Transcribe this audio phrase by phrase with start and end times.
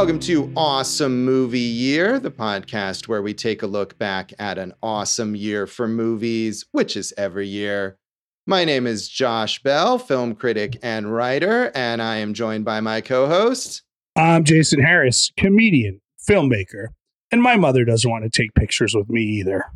[0.00, 4.72] Welcome to Awesome Movie Year, the podcast where we take a look back at an
[4.82, 7.98] awesome year for movies, which is every year.
[8.46, 13.02] My name is Josh Bell, film critic and writer, and I am joined by my
[13.02, 13.82] co host.
[14.16, 16.86] I'm Jason Harris, comedian, filmmaker,
[17.30, 19.66] and my mother doesn't want to take pictures with me either.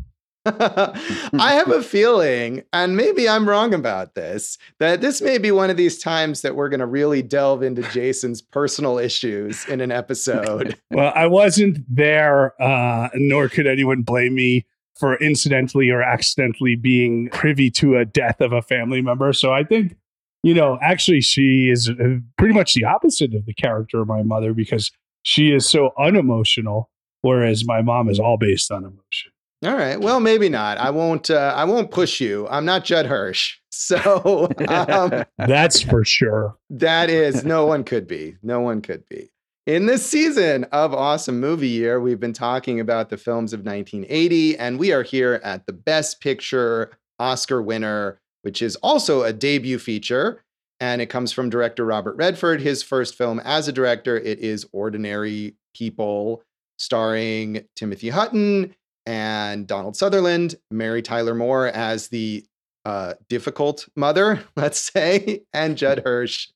[0.47, 5.71] I have a feeling, and maybe I'm wrong about this, that this may be one
[5.71, 9.91] of these times that we're going to really delve into Jason's personal issues in an
[9.91, 10.79] episode.
[10.91, 14.67] well, I wasn't there, uh, nor could anyone blame me
[14.99, 19.33] for incidentally or accidentally being privy to a death of a family member.
[19.33, 19.97] So I think,
[20.43, 24.23] you know, actually, she is uh, pretty much the opposite of the character of my
[24.23, 26.91] mother because she is so unemotional,
[27.23, 29.33] whereas my mom is all based on emotion.
[29.65, 29.99] All right.
[29.99, 30.77] Well, maybe not.
[30.77, 31.31] I won't.
[31.31, 32.47] Uh, I won't push you.
[32.51, 36.57] I'm not Judd Hirsch, so um, that's for sure.
[36.69, 37.45] That is.
[37.45, 38.37] No one could be.
[38.43, 39.31] No one could be.
[39.67, 44.59] In this season of Awesome Movie Year, we've been talking about the films of 1980,
[44.59, 49.79] and we are here at the Best Picture Oscar winner, which is also a debut
[49.79, 50.43] feature.
[50.79, 54.19] And it comes from director Robert Redford, his first film as a director.
[54.19, 56.43] It is Ordinary People,
[56.77, 58.75] starring Timothy Hutton
[59.07, 62.45] and Donald Sutherland, Mary Tyler Moore as the
[62.85, 66.49] uh, difficult mother, let's say, and Judd Hirsch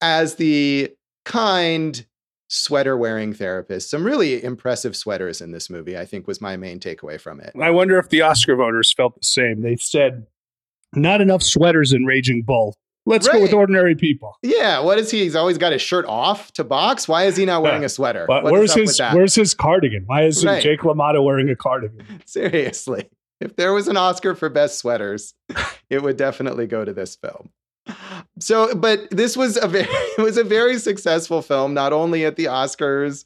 [0.00, 0.92] as the
[1.24, 2.06] kind
[2.48, 3.90] sweater wearing therapist.
[3.90, 7.52] Some really impressive sweaters in this movie, I think, was my main takeaway from it.
[7.60, 9.62] I wonder if the Oscar voters felt the same.
[9.62, 10.26] They said,
[10.94, 12.76] not enough sweaters in Raging Bull.
[13.08, 13.34] Let's right.
[13.34, 14.36] go with ordinary people.
[14.42, 15.20] Yeah, what is he?
[15.20, 17.06] He's always got his shirt off to box.
[17.06, 18.24] Why is he not wearing a sweater?
[18.26, 20.02] But where's his Where's his cardigan?
[20.06, 20.60] Why is right.
[20.60, 22.04] Jake LaMotta wearing a cardigan?
[22.26, 23.08] Seriously,
[23.40, 25.34] if there was an Oscar for best sweaters,
[25.88, 27.50] it would definitely go to this film.
[28.40, 29.86] So, but this was a very
[30.18, 33.24] it was a very successful film, not only at the Oscars,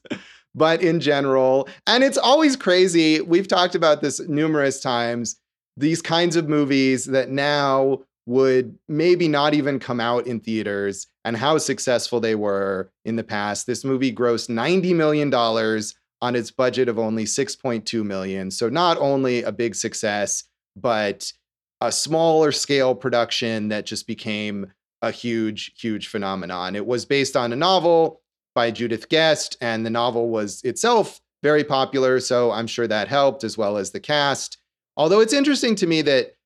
[0.55, 1.69] but in general.
[1.87, 3.23] And it's always crazy.
[3.23, 5.37] We've talked about this numerous times.
[5.79, 8.01] These kinds of movies that now
[8.31, 13.25] would maybe not even come out in theaters and how successful they were in the
[13.25, 13.67] past.
[13.67, 18.53] This movie grossed $90 million on its budget of only 6.2 million.
[18.53, 20.45] So not only a big success,
[20.77, 21.33] but
[21.81, 26.77] a smaller scale production that just became a huge, huge phenomenon.
[26.77, 28.23] It was based on a novel
[28.55, 32.21] by Judith Guest, and the novel was itself very popular.
[32.21, 34.59] So I'm sure that helped, as well as the cast.
[34.97, 36.37] Although it's interesting to me that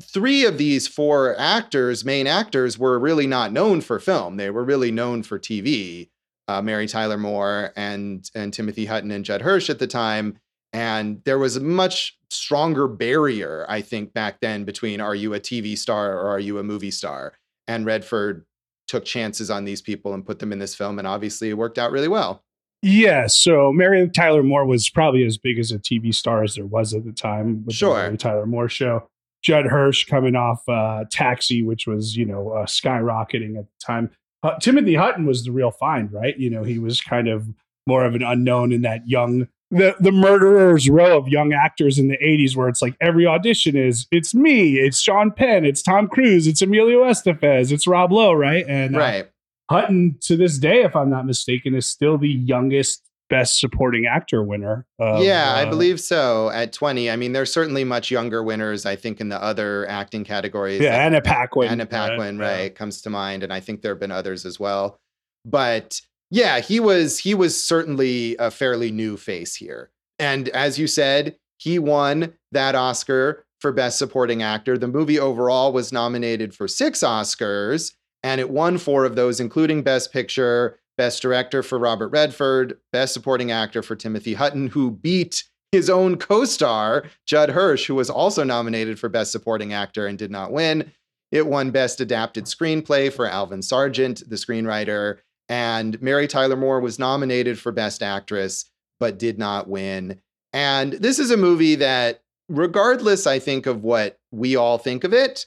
[0.00, 4.36] three of these four actors, main actors, were really not known for film.
[4.36, 6.08] They were really known for TV.
[6.48, 10.38] Uh, Mary Tyler Moore and and Timothy Hutton and Judd Hirsch at the time,
[10.72, 15.40] and there was a much stronger barrier, I think, back then between are you a
[15.40, 17.34] TV star or are you a movie star?
[17.68, 18.44] And Redford
[18.88, 21.78] took chances on these people and put them in this film, and obviously it worked
[21.78, 22.42] out really well.
[22.82, 26.66] Yeah, so Mary Tyler Moore was probably as big as a TV star as there
[26.66, 27.94] was at the time with sure.
[27.94, 29.08] the Mary Tyler Moore show.
[29.42, 34.10] Judd Hirsch coming off uh, Taxi, which was you know uh, skyrocketing at the time.
[34.42, 36.36] Uh, Timothy Hutton was the real find, right?
[36.36, 37.46] You know, he was kind of
[37.86, 42.08] more of an unknown in that young the the murderers row of young actors in
[42.08, 46.06] the 80s where it's like every audition is it's me it's sean penn it's tom
[46.06, 49.30] cruise it's emilio estevez it's rob lowe right and uh, right
[49.70, 54.42] hutton to this day if i'm not mistaken is still the youngest best supporting actor
[54.42, 54.84] winner.
[54.98, 56.50] Of, yeah, I uh, believe so.
[56.50, 58.84] At 20, I mean, there's certainly much younger winners.
[58.84, 60.82] I think in the other acting categories.
[60.82, 61.68] Yeah, Anna Paquin.
[61.68, 64.60] Anna Paquin, right, right, comes to mind, and I think there have been others as
[64.60, 64.98] well.
[65.46, 70.86] But yeah, he was he was certainly a fairly new face here, and as you
[70.86, 74.76] said, he won that Oscar for best supporting actor.
[74.76, 79.82] The movie overall was nominated for six Oscars, and it won four of those, including
[79.82, 85.44] Best Picture Best Director for Robert Redford, Best Supporting Actor for Timothy Hutton, who beat
[85.72, 90.18] his own co star, Judd Hirsch, who was also nominated for Best Supporting Actor and
[90.18, 90.92] did not win.
[91.30, 95.18] It won Best Adapted Screenplay for Alvin Sargent, the screenwriter.
[95.48, 98.66] And Mary Tyler Moore was nominated for Best Actress,
[99.00, 100.20] but did not win.
[100.52, 105.14] And this is a movie that, regardless, I think, of what we all think of
[105.14, 105.46] it,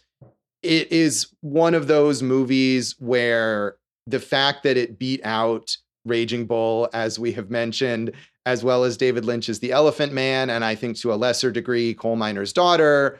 [0.64, 3.76] it is one of those movies where
[4.08, 5.76] the fact that it beat out
[6.06, 8.12] Raging Bull, as we have mentioned,
[8.46, 11.94] as well as David Lynch's The Elephant Man, and I think to a lesser degree,
[11.94, 13.20] Coal Miner's Daughter,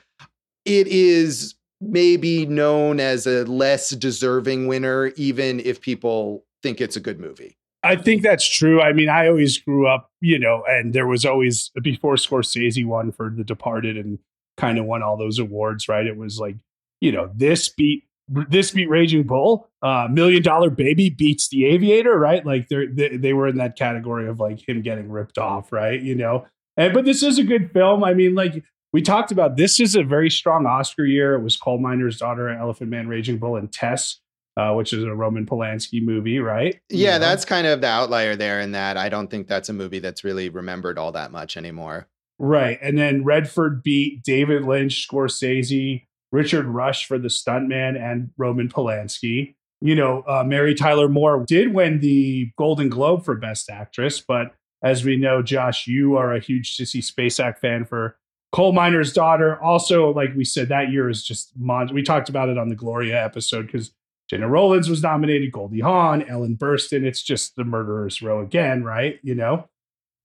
[0.66, 7.00] it is maybe known as a less deserving winner, even if people think it's a
[7.00, 7.58] good movie.
[7.84, 8.82] I think that's true.
[8.82, 13.12] I mean, I always grew up, you know, and there was always before Scorsese won
[13.12, 14.18] for The Departed and
[14.58, 16.06] kind of won all those awards, right?
[16.08, 16.56] It was like,
[17.02, 22.18] you know, this beat this beat Raging Bull, uh, Million Dollar Baby beats The Aviator,
[22.18, 22.46] right?
[22.46, 26.02] Like they they were in that category of like him getting ripped off, right?
[26.02, 26.46] You know,
[26.78, 28.04] and but this is a good film.
[28.04, 28.64] I mean, like
[28.94, 31.36] we talked about, this is a very strong Oscar year.
[31.36, 34.20] It was Coal Miner's Daughter, Elephant Man, Raging Bull, and Tess.
[34.58, 36.80] Uh, which is a Roman Polanski movie, right?
[36.88, 37.26] You yeah, know?
[37.26, 40.24] that's kind of the outlier there in that I don't think that's a movie that's
[40.24, 42.08] really remembered all that much anymore.
[42.40, 42.80] Right.
[42.82, 49.56] And then Redford beat David Lynch, Scorsese, Richard Rush for the stuntman, and Roman Polanski.
[49.82, 54.54] You know, uh, Mary Tyler Moore did win the Golden Globe for Best Actress, but
[54.84, 58.18] as we know, Josh, you are a huge Sissy Spacek fan for
[58.52, 59.62] Coal Miner's Daughter.
[59.62, 62.76] Also, like we said, that year is just mon- we talked about it on the
[62.76, 63.92] Gloria episode because
[64.30, 67.04] Gena Rowlands was nominated, Goldie Hawn, Ellen Burstyn.
[67.04, 69.20] It's just the murderer's row again, right?
[69.24, 69.68] You know.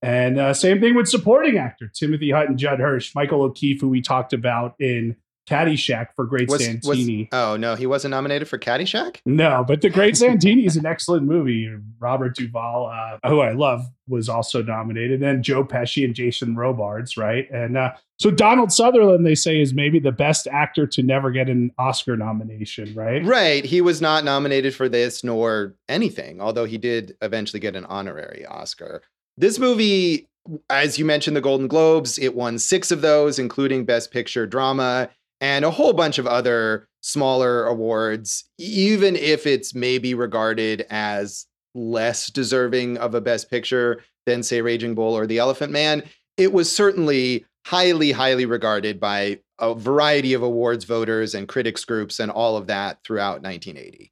[0.02, 4.00] And uh, same thing with supporting actor Timothy Hutton, Judd Hirsch, Michael O'Keefe, who we
[4.00, 5.16] talked about in
[5.48, 7.28] Caddyshack for Great was, Santini.
[7.32, 9.16] Was, oh no, he wasn't nominated for Caddyshack.
[9.26, 11.74] No, but The Great Santini is an excellent movie.
[11.98, 15.22] Robert Duvall, uh, who I love, was also nominated.
[15.22, 17.50] And Joe Pesci and Jason Robards, right?
[17.50, 21.48] And uh, so Donald Sutherland, they say, is maybe the best actor to never get
[21.48, 23.24] an Oscar nomination, right?
[23.24, 23.64] Right.
[23.64, 28.44] He was not nominated for this nor anything, although he did eventually get an honorary
[28.46, 29.02] Oscar.
[29.36, 30.28] This movie,
[30.68, 35.08] as you mentioned, the Golden Globes, it won six of those, including Best Picture Drama
[35.40, 42.30] and a whole bunch of other smaller awards, even if it's maybe regarded as less
[42.30, 46.02] deserving of a Best Picture than, say, Raging Bull or The Elephant Man.
[46.36, 52.18] It was certainly highly, highly regarded by a variety of awards voters and critics groups
[52.18, 54.10] and all of that throughout 1980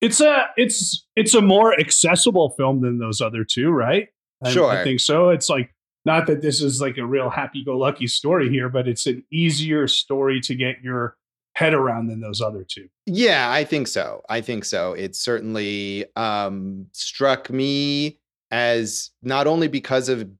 [0.00, 4.08] it's a it's it's a more accessible film than those other two, right?
[4.42, 5.30] I, sure, I think so.
[5.30, 5.74] It's like
[6.06, 10.40] not that this is like a real happy-go-lucky story here, but it's an easier story
[10.42, 11.16] to get your
[11.54, 12.88] head around than those other two.
[13.06, 14.22] Yeah, I think so.
[14.28, 14.92] I think so.
[14.92, 18.20] It certainly um, struck me
[18.52, 20.30] as not only because of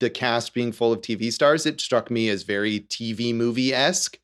[0.00, 4.18] the cast being full of TV stars, it struck me as very TV movie esque.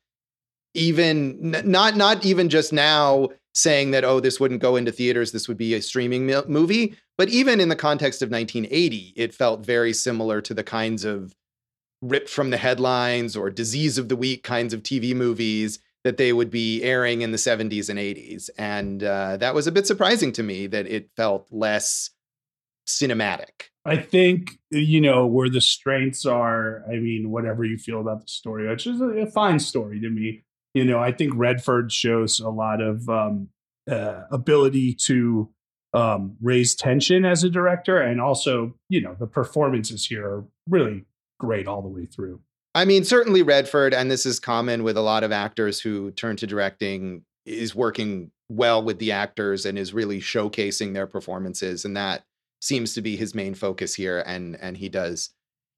[0.73, 3.29] Even not not even just now
[3.59, 6.95] saying that, oh, this wouldn't go into theaters, this would be a streaming movie.
[7.17, 11.35] But even in the context of 1980, it felt very similar to the kinds of
[12.01, 16.31] ripped from the headlines or disease of the week kinds of TV movies that they
[16.31, 18.49] would be airing in the 70s and 80s.
[18.57, 22.11] And uh, that was a bit surprising to me that it felt less
[22.87, 23.69] cinematic.
[23.83, 28.27] I think, you know, where the strengths are, I mean, whatever you feel about the
[28.27, 30.43] story, which is a, a fine story to me
[30.79, 33.49] you know, I think Redford shows a lot of um,
[33.91, 35.49] uh, ability to
[35.93, 41.03] um, raise tension as a director, and also, you know, the performances here are really
[41.37, 42.39] great all the way through.
[42.73, 46.37] I mean, certainly Redford, and this is common with a lot of actors who turn
[46.37, 51.97] to directing, is working well with the actors and is really showcasing their performances, and
[51.97, 52.23] that
[52.61, 54.23] seems to be his main focus here.
[54.25, 55.31] And and he does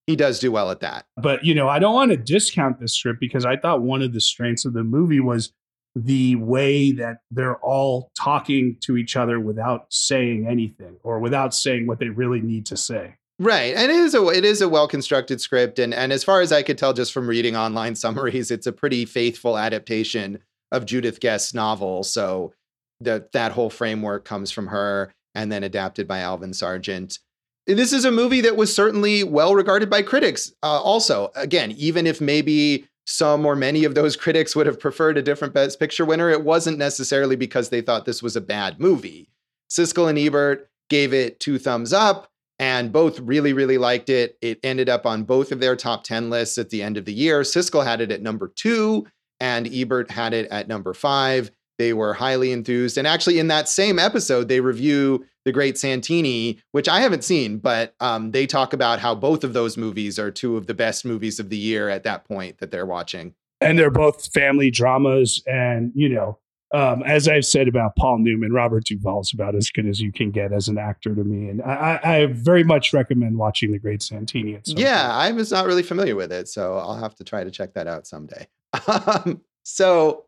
[0.07, 1.06] he does do well at that.
[1.18, 4.13] But you know, I don't want to discount this script because I thought one of
[4.13, 5.51] the strengths of the movie was
[5.95, 11.86] the way that they're all talking to each other without saying anything or without saying
[11.86, 13.16] what they really need to say.
[13.40, 13.75] Right.
[13.75, 16.52] And it is a it is a well constructed script and and as far as
[16.52, 20.40] I could tell just from reading online summaries it's a pretty faithful adaptation
[20.71, 22.54] of Judith Guest's novel so
[23.02, 27.19] that that whole framework comes from her and then adapted by Alvin Sargent
[27.68, 30.51] this is a movie that was certainly well regarded by critics.
[30.63, 35.18] Uh, also, again, even if maybe some or many of those critics would have preferred
[35.18, 38.80] a different Best Picture winner, it wasn't necessarily because they thought this was a bad
[38.80, 39.30] movie.
[39.69, 44.37] Siskel and Ebert gave it two thumbs up, and both really, really liked it.
[44.41, 47.13] It ended up on both of their top 10 lists at the end of the
[47.13, 47.41] year.
[47.41, 49.07] Siskel had it at number two,
[49.39, 51.51] and Ebert had it at number five.
[51.80, 52.97] They were highly enthused.
[52.97, 57.57] And actually, in that same episode, they review The Great Santini, which I haven't seen,
[57.57, 61.06] but um, they talk about how both of those movies are two of the best
[61.06, 63.33] movies of the year at that point that they're watching.
[63.60, 65.42] And they're both family dramas.
[65.45, 66.40] And, you know,
[66.74, 70.31] um, as I've said about Paul Newman, Robert Duvall's about as good as you can
[70.31, 71.50] get as an actor to me.
[71.50, 74.60] And I, I very much recommend watching The Great Santini.
[74.66, 75.14] yeah, point.
[75.14, 76.48] I was not really familiar with it.
[76.48, 78.48] So I'll have to try to check that out someday.
[78.88, 80.26] Um, so,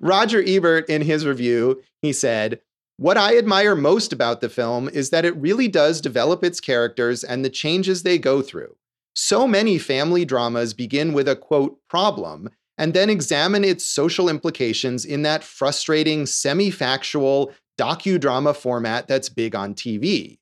[0.00, 2.60] Roger Ebert, in his review, he said,
[2.98, 7.22] What I admire most about the film is that it really does develop its characters
[7.22, 8.74] and the changes they go through.
[9.14, 12.48] So many family dramas begin with a quote problem
[12.78, 19.54] and then examine its social implications in that frustrating, semi factual docudrama format that's big
[19.54, 20.38] on TV.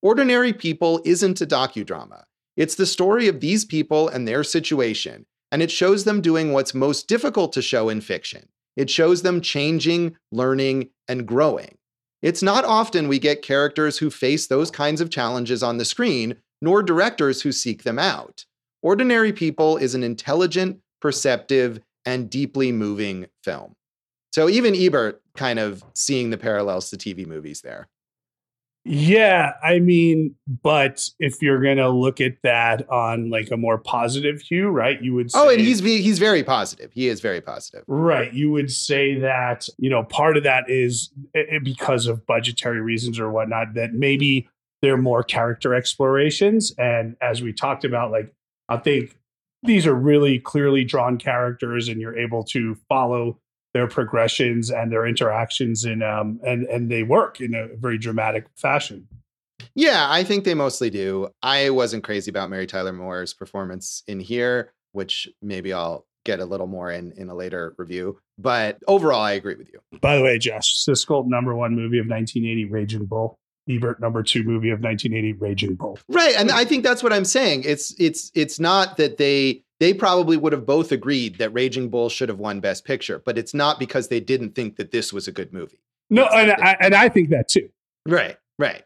[0.00, 2.22] Ordinary People isn't a docudrama.
[2.56, 6.72] It's the story of these people and their situation, and it shows them doing what's
[6.72, 11.78] most difficult to show in fiction It shows them changing, learning, and growing.
[12.22, 16.36] It's not often we get characters who face those kinds of challenges on the screen,
[16.62, 18.44] nor directors who seek them out.
[18.82, 23.74] Ordinary People is an intelligent, perceptive, and deeply moving film.
[24.32, 27.88] So even Ebert kind of seeing the parallels to TV movies there.
[28.88, 34.40] Yeah, I mean, but if you're gonna look at that on like a more positive
[34.40, 35.02] hue, right?
[35.02, 36.92] You would say, oh, and he's he's very positive.
[36.92, 38.32] He is very positive, right?
[38.32, 42.80] You would say that you know part of that is eh, eh, because of budgetary
[42.80, 43.74] reasons or whatnot.
[43.74, 44.48] That maybe
[44.82, 48.32] they're more character explorations, and as we talked about, like
[48.68, 49.18] I think
[49.64, 53.40] these are really clearly drawn characters, and you're able to follow
[53.76, 58.46] their progressions and their interactions in um and and they work in a very dramatic
[58.56, 59.06] fashion.
[59.74, 61.28] Yeah, I think they mostly do.
[61.42, 66.46] I wasn't crazy about Mary Tyler Moore's performance in here, which maybe I'll get a
[66.46, 68.18] little more in in a later review.
[68.38, 69.80] But overall, I agree with you.
[70.00, 73.38] By the way, Josh, Siskel, number one movie of 1980, Raging Bull.
[73.68, 75.98] Ebert number two movie of 1980, Raging Bull.
[76.08, 77.64] Right, and I think that's what I'm saying.
[77.66, 82.08] It's it's it's not that they they probably would have both agreed that Raging Bull
[82.08, 85.28] should have won Best Picture, but it's not because they didn't think that this was
[85.28, 85.80] a good movie.
[86.08, 87.68] No, and I, and I think that too.
[88.06, 88.84] Right, right.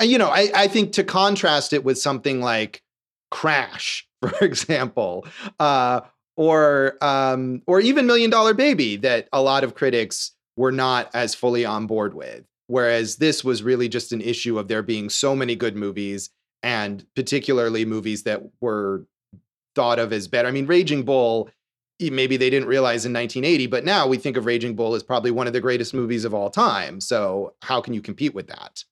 [0.00, 2.82] And you know, I, I think to contrast it with something like
[3.30, 5.26] Crash, for example,
[5.58, 6.00] uh,
[6.36, 11.34] or um, or even Million Dollar Baby, that a lot of critics were not as
[11.34, 12.44] fully on board with.
[12.68, 16.30] Whereas this was really just an issue of there being so many good movies,
[16.62, 19.06] and particularly movies that were
[19.76, 20.48] thought of as better.
[20.48, 21.48] I mean, Raging Bull,
[22.00, 25.30] maybe they didn't realize in 1980, but now we think of Raging Bull as probably
[25.30, 27.00] one of the greatest movies of all time.
[27.00, 28.82] So how can you compete with that?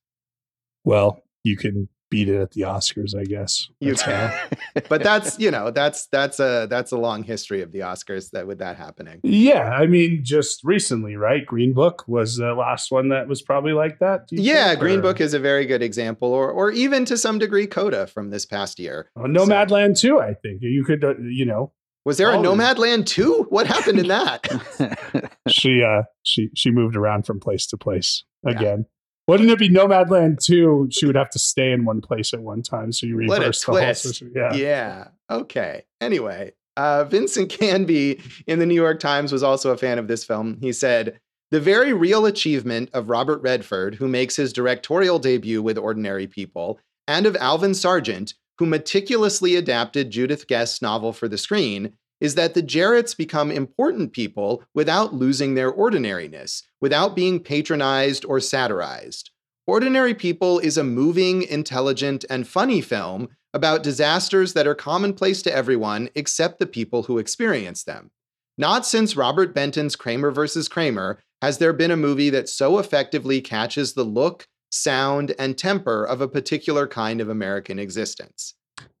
[0.85, 3.67] Well, you can beat it at the Oscars, I guess.
[3.81, 4.33] You can.
[4.89, 8.47] but that's, you know, that's that's a that's a long history of the Oscars that
[8.47, 9.19] with that happening.
[9.23, 11.45] Yeah, I mean just recently, right?
[11.45, 14.27] Green Book was the last one that was probably like that.
[14.31, 15.01] Yeah, think, Green or?
[15.01, 18.45] Book is a very good example or or even to some degree Coda from this
[18.45, 19.11] past year.
[19.17, 20.07] Oh, Nomadland so.
[20.07, 20.61] too, I think.
[20.61, 21.73] You could uh, you know,
[22.05, 23.45] was there a Nomadland too?
[23.49, 25.31] What happened in that?
[25.49, 28.85] she uh she she moved around from place to place again.
[29.27, 30.89] Wouldn't it be Nomadland 2?
[30.91, 32.91] She would have to stay in one place at one time.
[32.91, 34.31] So you reverse the whole system.
[34.35, 34.53] Yeah.
[34.53, 35.07] Yeah.
[35.31, 35.83] Okay.
[35.99, 40.23] Anyway, uh, Vincent Canby in the New York Times was also a fan of this
[40.23, 40.57] film.
[40.61, 41.19] He said,
[41.51, 46.79] the very real achievement of Robert Redford, who makes his directorial debut with Ordinary People,
[47.07, 52.53] and of Alvin Sargent, who meticulously adapted Judith Guest's novel for the screen, is that
[52.53, 59.31] the Jarretts become important people without losing their ordinariness, without being patronized or satirized.
[59.67, 65.53] Ordinary People is a moving, intelligent, and funny film about disasters that are commonplace to
[65.53, 68.11] everyone except the people who experience them.
[68.57, 70.67] Not since Robert Benton's Kramer vs.
[70.67, 76.03] Kramer has there been a movie that so effectively catches the look, sound, and temper
[76.05, 78.53] of a particular kind of American existence.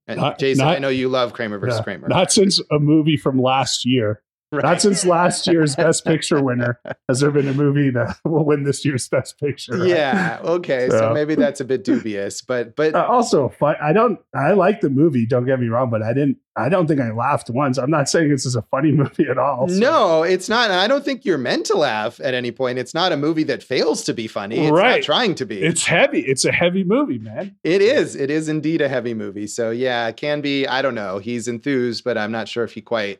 [0.07, 2.07] And not, Jason, not, I know you love Kramer versus Kramer.
[2.07, 4.21] Not since a movie from last year.
[4.55, 4.63] Right.
[4.63, 8.63] Not since last year's Best Picture winner has there been a movie that will win
[8.63, 9.77] this year's Best Picture.
[9.77, 9.89] Right?
[9.89, 10.39] Yeah.
[10.43, 10.89] Okay.
[10.89, 10.97] So.
[10.97, 11.13] so.
[11.13, 14.19] maybe that's a bit dubious, but but uh, also, I don't.
[14.33, 15.25] I like the movie.
[15.25, 16.37] Don't get me wrong, but I didn't.
[16.57, 17.77] I don't think I laughed once.
[17.77, 19.67] I'm not saying this is a funny movie at all.
[19.67, 19.75] So.
[19.75, 20.71] No, it's not.
[20.71, 22.79] And I don't think you're meant to laugh at any point.
[22.79, 24.59] It's not a movie that fails to be funny.
[24.59, 24.97] It's right.
[24.97, 25.61] not trying to be.
[25.61, 26.21] It's heavy.
[26.21, 27.55] It's a heavy movie, man.
[27.63, 28.15] It is.
[28.15, 29.47] It is indeed a heavy movie.
[29.47, 30.65] So yeah, it can be.
[30.65, 31.19] I don't know.
[31.19, 33.19] He's enthused, but I'm not sure if he quite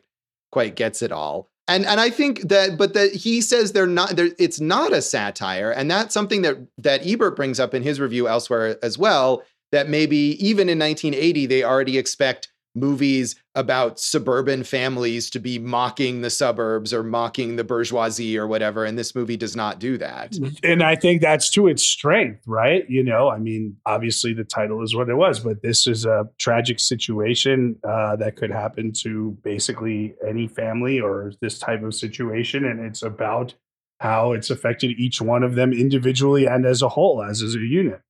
[0.56, 1.50] quite gets it all.
[1.68, 4.16] And and I think that, but that he says they're not.
[4.16, 8.00] They're, it's not a satire, and that's something that that Ebert brings up in his
[8.00, 9.42] review elsewhere as well.
[9.72, 16.20] That maybe even in 1980 they already expect movies about suburban families to be mocking
[16.20, 20.36] the suburbs or mocking the bourgeoisie or whatever and this movie does not do that.
[20.62, 22.84] And i think that's to its strength right?
[22.88, 26.28] You know i mean obviously the title is what it was but this is a
[26.38, 32.64] tragic situation uh, that could happen to basically any family or this type of situation
[32.64, 33.54] and it's about
[34.00, 37.60] how it's affected each one of them individually and as a whole as, as a
[37.60, 38.00] unit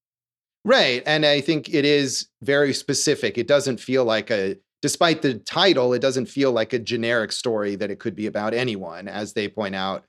[0.67, 1.01] Right.
[1.07, 3.39] And I think it is very specific.
[3.39, 7.77] It doesn't feel like a, despite the title, it doesn't feel like a generic story
[7.77, 9.07] that it could be about anyone.
[9.07, 10.05] As they point out,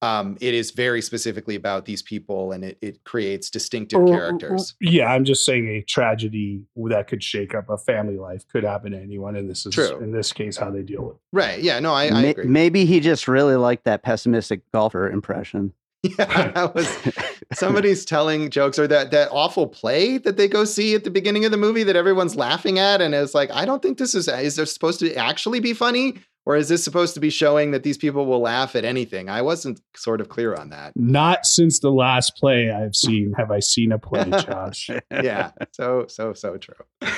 [0.00, 4.74] um, it is very specifically about these people and it, it creates distinctive characters.
[4.80, 8.92] Yeah, I'm just saying a tragedy that could shake up a family life could happen
[8.92, 9.36] to anyone.
[9.36, 9.98] And this is, True.
[9.98, 11.22] in this case, how they deal with it.
[11.34, 11.60] Right.
[11.60, 11.78] Yeah.
[11.80, 12.46] No, I, I agree.
[12.46, 15.74] Maybe he just really liked that pessimistic golfer impression.
[16.18, 16.88] Yeah, that was
[17.52, 21.44] somebody's telling jokes or that that awful play that they go see at the beginning
[21.44, 24.26] of the movie that everyone's laughing at, and it's like, I don't think this is
[24.26, 26.14] is there supposed to actually be funny,
[26.46, 29.28] Or is this supposed to be showing that these people will laugh at anything?
[29.28, 30.92] I wasn't sort of clear on that.
[30.96, 34.88] Not since the last play I've seen have I seen a play, Josh.
[35.10, 37.10] yeah, so, so, so true.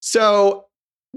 [0.00, 0.66] So,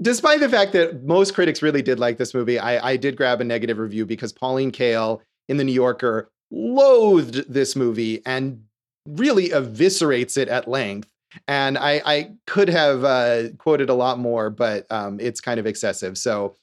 [0.00, 3.40] despite the fact that most critics really did like this movie, I, I did grab
[3.40, 8.64] a negative review because Pauline Kael in The New Yorker loathed this movie and
[9.06, 11.08] really eviscerates it at length.
[11.48, 15.66] And I, I could have uh, quoted a lot more, but um, it's kind of
[15.66, 16.16] excessive.
[16.16, 16.54] So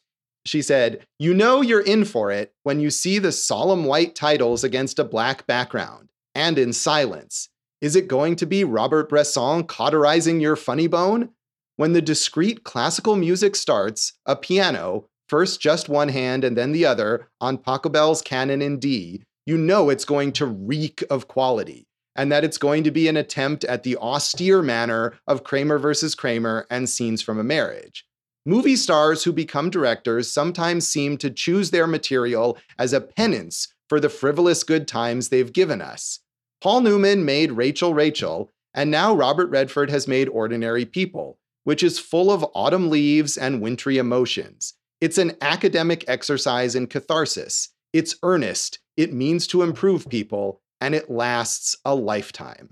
[0.45, 4.63] she said, You know you're in for it when you see the solemn white titles
[4.63, 7.49] against a black background and in silence.
[7.81, 11.29] Is it going to be Robert Bresson cauterizing your funny bone?
[11.77, 16.85] When the discreet classical music starts, a piano, first just one hand and then the
[16.85, 22.31] other, on Pachelbel's canon in D, you know it's going to reek of quality and
[22.31, 26.67] that it's going to be an attempt at the austere manner of Kramer versus Kramer
[26.69, 28.05] and scenes from a marriage.
[28.45, 33.99] Movie stars who become directors sometimes seem to choose their material as a penance for
[33.99, 36.19] the frivolous good times they've given us.
[36.59, 41.99] Paul Newman made Rachel Rachel, and now Robert Redford has made Ordinary People, which is
[41.99, 44.73] full of autumn leaves and wintry emotions.
[45.01, 47.69] It's an academic exercise in catharsis.
[47.93, 52.69] It's earnest, it means to improve people, and it lasts a lifetime.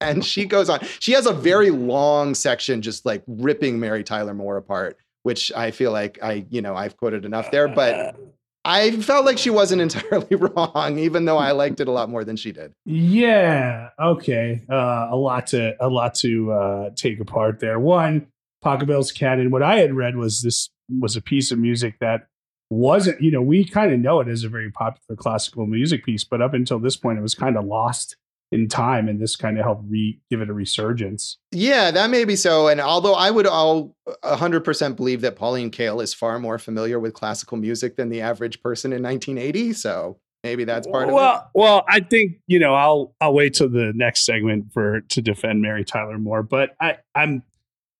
[0.00, 0.80] And she goes on.
[0.98, 5.70] She has a very long section just like ripping Mary Tyler Moore apart, which I
[5.70, 8.16] feel like I, you know, I've quoted enough there, but
[8.64, 12.24] I felt like she wasn't entirely wrong, even though I liked it a lot more
[12.24, 12.72] than she did.
[12.84, 13.90] Yeah.
[14.00, 14.62] Okay.
[14.68, 17.78] Uh, a lot to a lot to uh, take apart there.
[17.78, 18.26] One,
[18.64, 19.52] Pachelbel's canon.
[19.52, 22.26] What I had read was this was a piece of music that
[22.74, 26.24] wasn't, you know, we kind of know it as a very popular classical music piece,
[26.24, 28.16] but up until this point, it was kind of lost
[28.52, 31.38] in time, and this kind of helped re- give it a resurgence.
[31.50, 32.68] Yeah, that may be so.
[32.68, 37.14] And although I would all 100% believe that Pauline Kael is far more familiar with
[37.14, 41.46] classical music than the average person in 1980, so maybe that's part well, of it.
[41.54, 45.62] Well, I think you know I'll I'll wait till the next segment for to defend
[45.62, 47.42] Mary Tyler Moore, but I I'm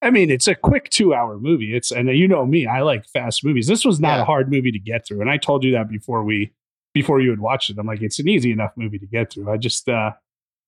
[0.04, 1.74] I mean, it's a quick two hour movie.
[1.74, 3.66] It's and you know me, I like fast movies.
[3.66, 4.22] This was not yeah.
[4.22, 6.52] a hard movie to get through, and I told you that before we
[6.94, 7.76] before you had watched it.
[7.78, 9.50] I'm like, it's an easy enough movie to get through.
[9.50, 10.12] I just, uh,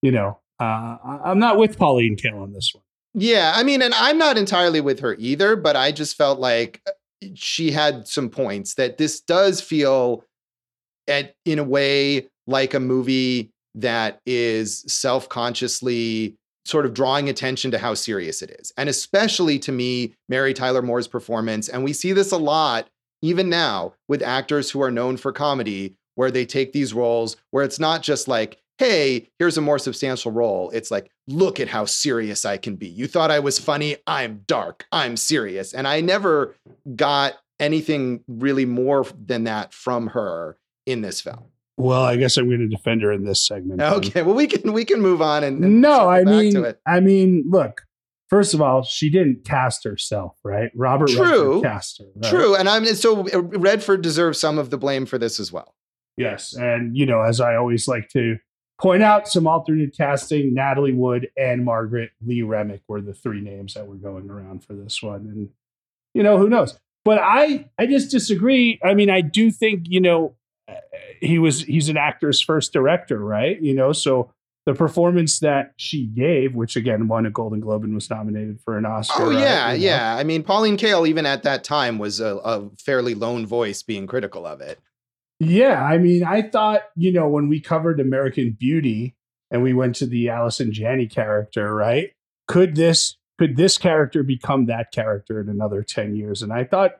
[0.03, 2.83] you know, uh, I'm not with Pauline Kael on this one.
[3.14, 6.83] Yeah, I mean, and I'm not entirely with her either, but I just felt like
[6.87, 6.90] uh,
[7.35, 10.25] she had some points that this does feel,
[11.09, 17.70] at in a way, like a movie that is self consciously sort of drawing attention
[17.70, 18.72] to how serious it is.
[18.76, 21.68] And especially to me, Mary Tyler Moore's performance.
[21.68, 22.88] And we see this a lot,
[23.22, 27.64] even now, with actors who are known for comedy, where they take these roles where
[27.64, 30.70] it's not just like, hey, here's a more substantial role.
[30.70, 32.88] It's like, look at how serious I can be.
[32.88, 33.96] You thought I was funny?
[34.07, 34.87] I'm dark.
[34.92, 35.72] I'm serious.
[35.72, 36.55] And I never
[36.94, 41.44] got anything really more than that from her in this film.
[41.76, 43.82] Well, I guess I'm going to defend her in this segment.
[43.82, 47.44] Okay, well we can we can move on and, and no, I mean, I mean,
[47.48, 47.82] look.
[48.28, 50.72] First of all, she didn't cast herself, right?
[50.74, 51.54] Robert True.
[51.54, 52.06] Redford cast her.
[52.16, 52.30] Right?
[52.30, 55.76] True, and I'm so uh, Redford deserves some of the blame for this as well.
[56.16, 58.36] Yes, and you know, as I always like to
[58.80, 63.74] point out, some alternate casting: Natalie Wood and Margaret Lee Remick were the three names
[63.74, 65.50] that were going around for this one, and
[66.14, 66.76] you know, who knows?
[67.04, 68.80] But I, I just disagree.
[68.82, 70.34] I mean, I do think you know
[71.20, 73.61] he was he's an actor's first director, right?
[73.61, 74.33] You know, so
[74.66, 78.76] the performance that she gave, which again won a Golden Globe and was nominated for
[78.76, 79.24] an Oscar.
[79.24, 79.81] Oh yeah, right?
[79.81, 80.14] yeah.
[80.14, 80.20] Know?
[80.20, 84.07] I mean, Pauline Kael, even at that time, was a, a fairly lone voice being
[84.07, 84.81] critical of it.
[85.38, 89.14] Yeah, I mean, I thought you know when we covered American Beauty
[89.50, 92.11] and we went to the Allison Janney character, right?
[92.48, 96.42] Could this could this character become that character in another ten years?
[96.42, 96.92] And I thought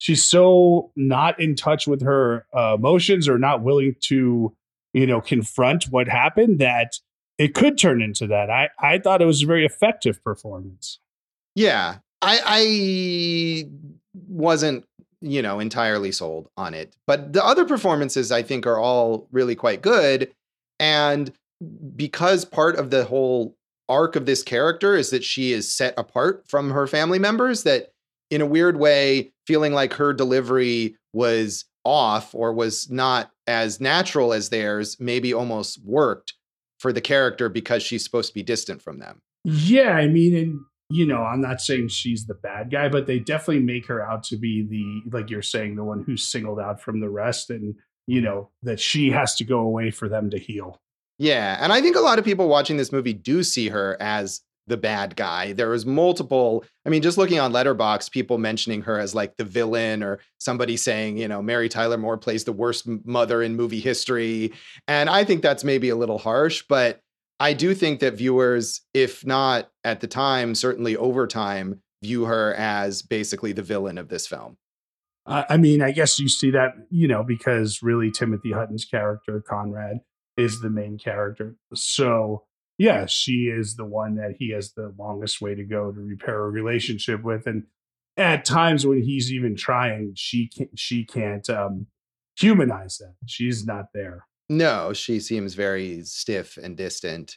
[0.00, 4.52] she's so not in touch with her uh, emotions or not willing to
[4.92, 6.98] you know confront what happened that
[7.38, 8.50] it could turn into that.
[8.50, 10.98] I i thought it was a very effective performance.
[11.54, 11.98] Yeah.
[12.20, 13.68] I i
[14.28, 14.84] wasn't
[15.20, 16.96] you know entirely sold on it.
[17.06, 20.32] But the other performances i think are all really quite good.
[20.80, 21.32] And
[21.94, 23.54] because part of the whole
[23.88, 27.92] arc of this character is that she is set apart from her family members that
[28.30, 34.32] in a weird way, feeling like her delivery was off or was not as natural
[34.32, 36.34] as theirs, maybe almost worked
[36.78, 39.20] for the character because she's supposed to be distant from them.
[39.42, 43.18] Yeah, I mean, and you know, I'm not saying she's the bad guy, but they
[43.18, 46.80] definitely make her out to be the, like you're saying, the one who's singled out
[46.80, 47.74] from the rest, and
[48.06, 50.78] you know that she has to go away for them to heal.
[51.18, 54.42] Yeah, and I think a lot of people watching this movie do see her as
[54.70, 55.52] the bad guy.
[55.52, 59.44] There was multiple, I mean, just looking on Letterboxd, people mentioning her as like the
[59.44, 63.80] villain or somebody saying, you know, Mary Tyler Moore plays the worst mother in movie
[63.80, 64.52] history.
[64.88, 67.00] And I think that's maybe a little harsh, but
[67.38, 72.54] I do think that viewers, if not at the time, certainly over time, view her
[72.54, 74.56] as basically the villain of this film.
[75.26, 79.98] I mean, I guess you see that, you know, because really Timothy Hutton's character, Conrad,
[80.36, 81.56] is the main character.
[81.74, 82.44] So
[82.80, 86.46] yeah, she is the one that he has the longest way to go to repair
[86.46, 87.46] a relationship with.
[87.46, 87.64] And
[88.16, 91.88] at times when he's even trying, she can't, she can't um,
[92.38, 93.12] humanize that.
[93.26, 94.26] She's not there.
[94.48, 97.36] No, she seems very stiff and distant.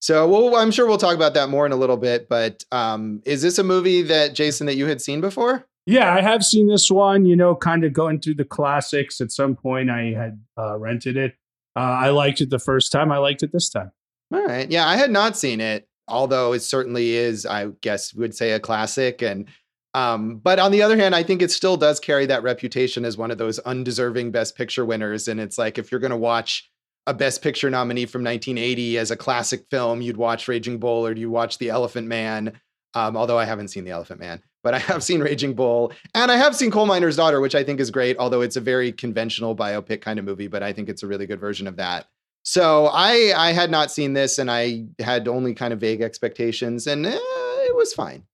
[0.00, 2.28] So, well, I'm sure we'll talk about that more in a little bit.
[2.28, 5.66] But um, is this a movie that Jason that you had seen before?
[5.86, 7.26] Yeah, I have seen this one.
[7.26, 9.20] You know, kind of going through the classics.
[9.20, 11.34] At some point, I had uh, rented it.
[11.74, 13.10] Uh, I liked it the first time.
[13.10, 13.90] I liked it this time.
[14.32, 14.70] All right.
[14.70, 18.60] Yeah, I had not seen it, although it certainly is, I guess, would say a
[18.60, 19.22] classic.
[19.22, 19.48] And
[19.92, 23.16] um, but on the other hand, I think it still does carry that reputation as
[23.16, 25.26] one of those undeserving Best Picture winners.
[25.26, 26.70] And it's like if you're going to watch
[27.06, 31.12] a Best Picture nominee from 1980 as a classic film, you'd watch Raging Bull or
[31.12, 32.60] you watch The Elephant Man.
[32.94, 36.30] Um, although I haven't seen The Elephant Man, but I have seen Raging Bull and
[36.30, 38.16] I have seen Coal Miner's Daughter, which I think is great.
[38.18, 41.26] Although it's a very conventional biopic kind of movie, but I think it's a really
[41.26, 42.06] good version of that.
[42.42, 46.86] So I I had not seen this, and I had only kind of vague expectations,
[46.86, 48.24] and eh, it was fine.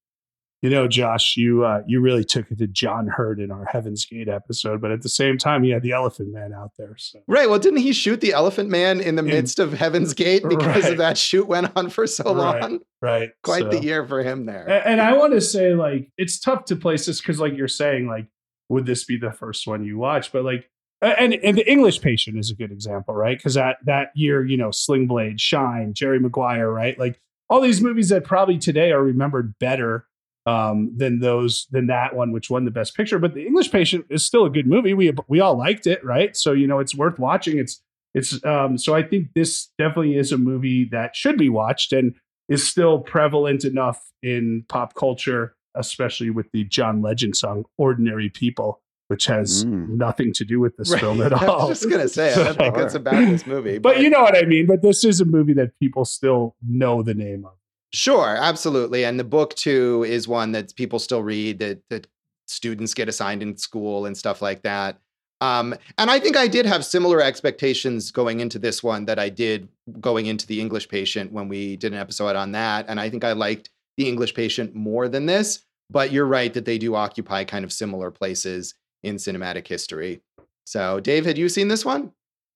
[0.62, 4.07] You know, Josh, you uh, you really took it to John Hurt in our Heaven's
[4.07, 6.97] Gate episode, but at the same time, he had the Elephant Man out there.
[6.99, 7.21] So.
[7.29, 7.49] Right.
[7.49, 10.85] Well, didn't he shoot the Elephant Man in the in, midst of Heaven's Gate because
[10.85, 10.92] right.
[10.92, 12.81] of that shoot went on for so right, long?
[13.03, 13.31] Right.
[13.42, 13.69] Quite so.
[13.69, 14.66] the year for him there.
[14.69, 17.69] And, and I want to say, like, it's tough to place this because, like you're
[17.69, 18.27] saying, like,
[18.69, 20.33] would this be the first one you watch?
[20.33, 20.69] But like,
[21.03, 23.37] and, and the English Patient is a good example, right?
[23.37, 26.99] Because that that year, you know, Sling Blade, Shine, Jerry Maguire, right?
[26.99, 30.07] Like all these movies that probably today are remembered better
[30.47, 33.19] um, than those than that one, which won the Best Picture.
[33.19, 34.95] But the English Patient is still a good movie.
[34.95, 36.37] We we all liked it, right?
[36.37, 37.59] So you know, it's worth watching.
[37.59, 37.83] It's
[38.15, 42.15] it's um, so I think this definitely is a movie that should be watched and
[42.49, 48.81] is still prevalent enough in pop culture, especially with the John Legend song "Ordinary People."
[49.09, 49.88] Which has mm.
[49.88, 51.01] nothing to do with this right.
[51.01, 51.62] film at all.
[51.62, 53.79] I was just gonna say, I don't think it's about this movie.
[53.79, 54.66] But, but, you know what I mean.
[54.66, 57.53] But this is a movie that people still know the name of.
[57.92, 59.05] Sure, absolutely.
[59.05, 62.07] And the book too is one that people still read that that
[62.47, 64.99] students get assigned in school and stuff like that.
[65.40, 69.29] Um, and I think I did have similar expectations going into this one that I
[69.29, 69.69] did
[70.01, 72.87] going into the English Patient when we did an episode on that.
[72.88, 75.61] And I think I liked the English Patient more than this.
[75.90, 78.75] But you're right that they do occupy kind of similar places
[79.07, 80.21] in cinematic history.
[80.64, 82.12] So, Dave, had you seen this one?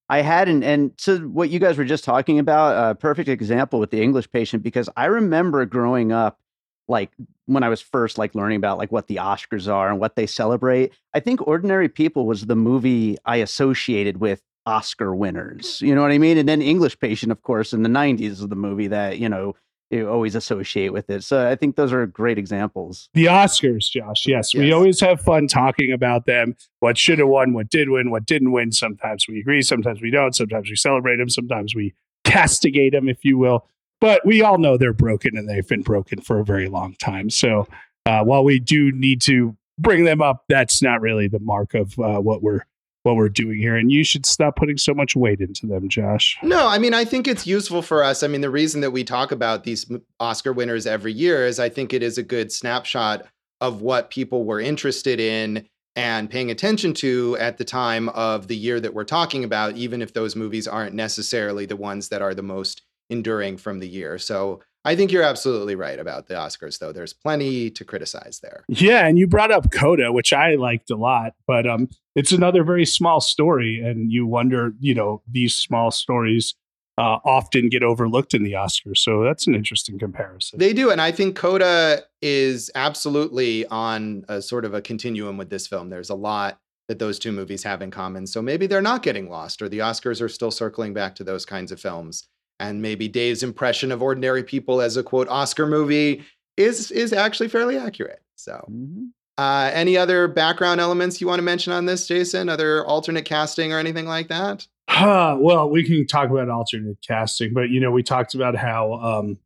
[0.08, 0.64] I hadn't.
[0.64, 4.30] And so, what you guys were just talking about, a perfect example with the English
[4.32, 6.40] patient, because I remember growing up,
[6.88, 7.12] like
[7.46, 10.26] when I was first like learning about like what the Oscars are and what they
[10.26, 10.92] celebrate.
[11.14, 15.80] I think Ordinary People was the movie I associated with Oscar winners.
[15.80, 16.36] You know what I mean?
[16.36, 19.54] And then English Patient, of course, in the 90s is the movie that, you know,
[19.90, 21.24] you always associate with it.
[21.24, 23.08] So I think those are great examples.
[23.14, 24.24] The Oscars, Josh.
[24.26, 24.54] Yes, yes.
[24.54, 26.54] we always have fun talking about them.
[26.78, 28.72] What should have won, what did win, what didn't win.
[28.72, 30.34] Sometimes we agree, sometimes we don't.
[30.34, 31.92] Sometimes we celebrate them, sometimes we
[32.24, 33.66] castigate them, if you will.
[34.00, 37.28] But we all know they're broken and they've been broken for a very long time.
[37.28, 37.66] So
[38.06, 41.98] uh, while we do need to bring them up, that's not really the mark of
[41.98, 42.62] uh, what we're
[43.02, 46.36] what we're doing here and you should stop putting so much weight into them josh.
[46.42, 48.22] No i mean i think it's useful for us.
[48.22, 51.68] I mean the reason that we talk about these oscar winners every year is i
[51.68, 53.26] think it is a good snapshot
[53.60, 58.56] of what people were interested in and paying attention to at the time of the
[58.56, 62.34] year that we're talking about even if those movies aren't necessarily the ones that are
[62.34, 64.16] the most enduring from the year.
[64.18, 66.92] So I think you're absolutely right about the Oscars, though.
[66.92, 68.64] There's plenty to criticize there.
[68.68, 72.64] Yeah, and you brought up Coda, which I liked a lot, but um, it's another
[72.64, 76.54] very small story, and you wonder, you know, these small stories
[76.96, 78.98] uh, often get overlooked in the Oscars.
[78.98, 80.58] So that's an interesting comparison.
[80.58, 85.50] They do, and I think Coda is absolutely on a sort of a continuum with
[85.50, 85.90] this film.
[85.90, 88.26] There's a lot that those two movies have in common.
[88.26, 91.44] So maybe they're not getting lost, or the Oscars are still circling back to those
[91.44, 92.28] kinds of films
[92.60, 96.24] and maybe Dave's impression of Ordinary People as a quote Oscar movie
[96.56, 98.22] is is actually fairly accurate.
[98.36, 99.06] So, mm-hmm.
[99.38, 102.48] uh, any other background elements you want to mention on this, Jason?
[102.48, 104.68] Other alternate casting or anything like that?
[104.88, 108.94] Uh, well, we can talk about alternate casting, but you know, we talked about how
[108.94, 109.38] um,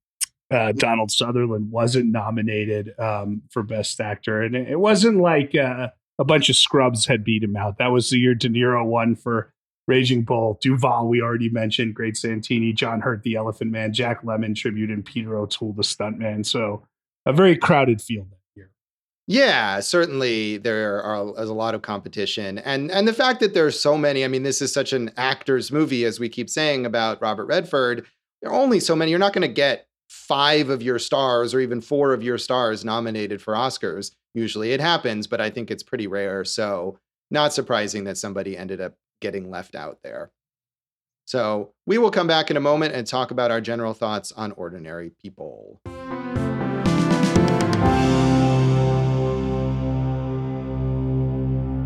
[0.50, 6.24] uh, Donald Sutherland wasn't nominated um, for Best Actor, and it wasn't like uh, a
[6.24, 7.78] bunch of scrubs had beat him out.
[7.78, 9.53] That was the year De Niro won for
[9.86, 14.56] Raging Bull, Duvall, we already mentioned, Great Santini, John Hurt, the Elephant Man, Jack Lemmon
[14.56, 16.44] tribute, and Peter O'Toole, the stuntman.
[16.46, 16.82] So
[17.26, 18.70] a very crowded field here.
[19.26, 23.96] Yeah, certainly there are a lot of competition, and and the fact that there's so
[23.98, 24.24] many.
[24.24, 28.06] I mean, this is such an actor's movie, as we keep saying about Robert Redford.
[28.42, 29.10] There are only so many.
[29.10, 32.84] You're not going to get five of your stars or even four of your stars
[32.84, 34.12] nominated for Oscars.
[34.34, 36.44] Usually it happens, but I think it's pretty rare.
[36.44, 36.98] So
[37.30, 38.94] not surprising that somebody ended up
[39.24, 40.30] getting left out there.
[41.24, 44.52] So we will come back in a moment and talk about our general thoughts on
[44.52, 45.80] ordinary people.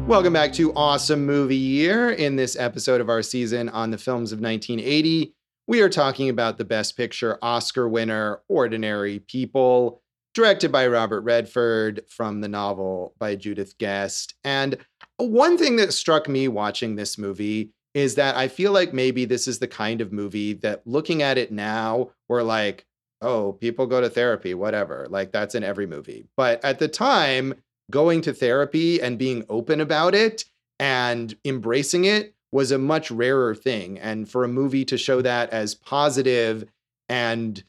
[0.08, 2.10] Welcome back to Awesome Movie Year.
[2.10, 5.32] In this episode of our season on the films of 1980,
[5.68, 10.02] we are talking about the Best Picture Oscar winner, Ordinary People,
[10.34, 14.34] directed by Robert Redford from the novel by Judith Guest.
[14.42, 14.78] And
[15.18, 19.48] one thing that struck me watching this movie is that I feel like maybe this
[19.48, 22.86] is the kind of movie that looking at it now, we're like,
[23.20, 25.06] oh, people go to therapy, whatever.
[25.10, 26.26] Like that's in every movie.
[26.36, 27.54] But at the time,
[27.90, 30.44] going to therapy and being open about it
[30.78, 33.98] and embracing it was a much rarer thing.
[33.98, 36.64] And for a movie to show that as positive
[37.08, 37.62] and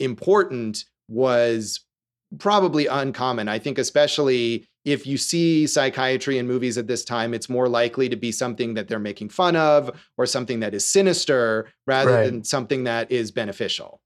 [0.00, 1.80] important was
[2.38, 3.48] probably uncommon.
[3.48, 8.08] I think, especially if you see psychiatry in movies at this time, it's more likely
[8.08, 12.26] to be something that they're making fun of or something that is sinister rather right.
[12.26, 14.00] than something that is beneficial.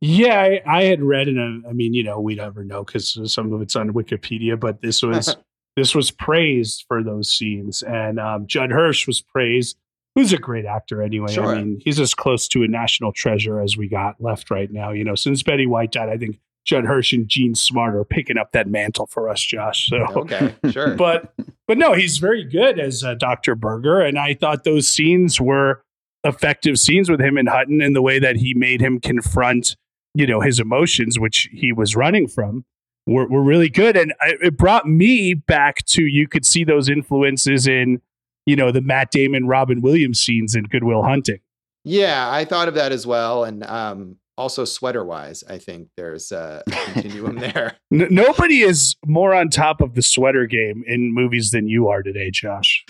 [0.00, 3.52] Yeah, I, I had read, and I mean, you know, we never know because some
[3.52, 5.36] of it's on Wikipedia, but this was
[5.76, 9.76] this was praised for those scenes, and um, Judd Hirsch was praised.
[10.14, 11.32] Who's a great actor anyway?
[11.32, 11.54] Sure.
[11.54, 14.92] I mean, he's as close to a national treasure as we got left right now.
[14.92, 18.36] You know, since Betty White died, I think Judd Hirsch and Jean Smart are picking
[18.36, 19.88] up that mantle for us, Josh.
[19.88, 20.94] So okay, sure.
[20.96, 21.32] but
[21.66, 23.54] but no, he's very good as uh, Dr.
[23.54, 25.82] Berger, and I thought those scenes were
[26.24, 29.76] effective scenes with him and Hutton in the way that he made him confront,
[30.14, 32.64] you know, his emotions, which he was running from
[33.06, 33.96] were, were really good.
[33.96, 38.00] And it brought me back to you could see those influences in,
[38.46, 41.40] you know, the Matt Damon, Robin Williams scenes in Good Will Hunting.
[41.84, 43.44] Yeah, I thought of that as well.
[43.44, 47.76] And um, also sweater wise, I think there's a continuum there.
[47.92, 52.02] N- nobody is more on top of the sweater game in movies than you are
[52.02, 52.84] today, Josh.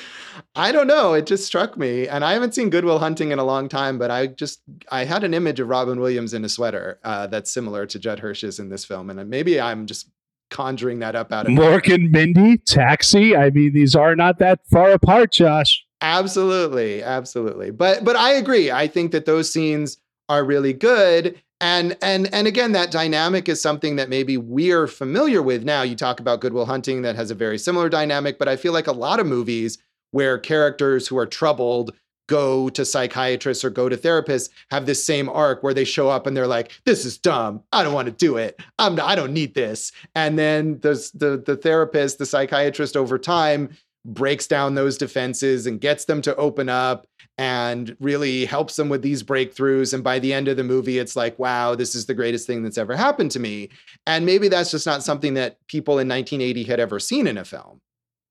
[0.54, 1.12] I don't know.
[1.12, 3.98] It just struck me, and I haven't seen Good Will Hunting in a long time,
[3.98, 7.52] but I just I had an image of Robin Williams in a sweater uh, that's
[7.52, 10.08] similar to Judd Hirsch's in this film, and maybe I'm just
[10.50, 13.36] conjuring that up out of Mork Mindy, Taxi.
[13.36, 15.84] I mean, these are not that far apart, Josh.
[16.00, 17.70] Absolutely, absolutely.
[17.72, 18.70] But but I agree.
[18.70, 19.98] I think that those scenes
[20.30, 21.38] are really good.
[21.60, 25.82] And and and again that dynamic is something that maybe we're familiar with now.
[25.82, 28.72] You talk about Good Will Hunting that has a very similar dynamic but i feel
[28.72, 29.76] like a lot of movies
[30.12, 31.94] where characters who are troubled
[32.28, 36.26] go to psychiatrists or go to therapists have this same arc where they show up
[36.26, 37.62] and they're like this is dumb.
[37.72, 38.58] I don't want to do it.
[38.78, 39.92] I'm i don't need this.
[40.14, 45.80] And then the, the the therapist the psychiatrist over time breaks down those defenses and
[45.80, 47.06] gets them to open up
[47.38, 49.92] and really helps them with these breakthroughs.
[49.94, 52.62] And by the end of the movie, it's like, wow, this is the greatest thing
[52.62, 53.70] that's ever happened to me.
[54.06, 57.44] And maybe that's just not something that people in 1980 had ever seen in a
[57.44, 57.80] film.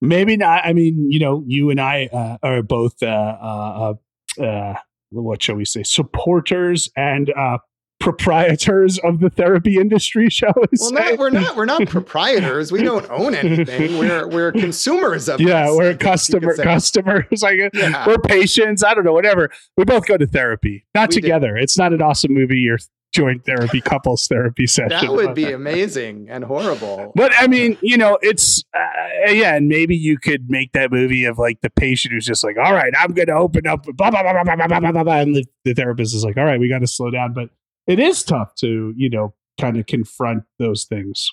[0.02, 0.66] Maybe not.
[0.66, 3.94] I mean, you know, you and I uh, are both, uh, uh,
[4.40, 4.74] uh, uh
[5.12, 7.58] what shall we say, supporters and uh,
[8.00, 11.16] proprietors of the therapy industry, shall we well, say?
[11.16, 11.56] we're not.
[11.56, 12.72] We're not proprietors.
[12.72, 13.98] We don't own anything.
[13.98, 15.42] We're we're consumers of.
[15.42, 17.26] Yeah, we're customer customers.
[17.42, 18.06] Like yeah.
[18.06, 18.84] we're patients.
[18.84, 19.14] I don't know.
[19.14, 19.50] Whatever.
[19.78, 21.56] We both go to therapy, not we together.
[21.58, 22.58] It's not an awesome movie.
[22.58, 22.80] You're
[23.12, 24.90] joint therapy, couples therapy session.
[24.90, 27.12] That would be amazing and horrible.
[27.16, 31.26] But I mean, you know, it's uh, yeah, and maybe you could make that movie
[31.26, 34.12] of like the patient who's just like, all right, I'm going to open up, blah
[34.12, 36.60] blah blah blah blah blah blah blah, and the, the therapist is like, all right,
[36.60, 37.50] we got to slow down, but
[37.90, 41.32] it is tough to, you know, kind of confront those things.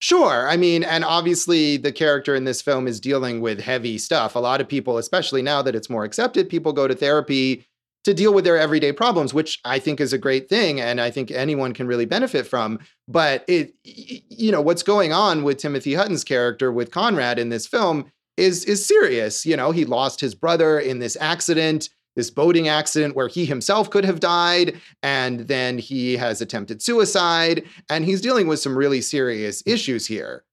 [0.00, 0.48] Sure.
[0.48, 4.34] I mean, and obviously the character in this film is dealing with heavy stuff.
[4.34, 7.64] A lot of people, especially now that it's more accepted, people go to therapy
[8.02, 11.12] to deal with their everyday problems, which I think is a great thing and I
[11.12, 12.80] think anyone can really benefit from.
[13.06, 17.68] But it you know, what's going on with Timothy Hutton's character with Conrad in this
[17.68, 19.46] film is is serious.
[19.46, 23.90] You know, he lost his brother in this accident this boating accident where he himself
[23.90, 29.00] could have died, and then he has attempted suicide, and he's dealing with some really
[29.00, 30.44] serious issues here.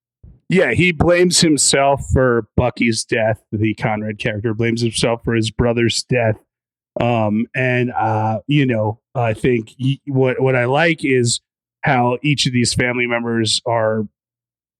[0.48, 3.40] Yeah, he blames himself for Bucky's death.
[3.52, 6.36] The Conrad character blames himself for his brother's death.
[7.00, 11.40] Um, and uh, you know, I think he, what what I like is
[11.82, 14.08] how each of these family members are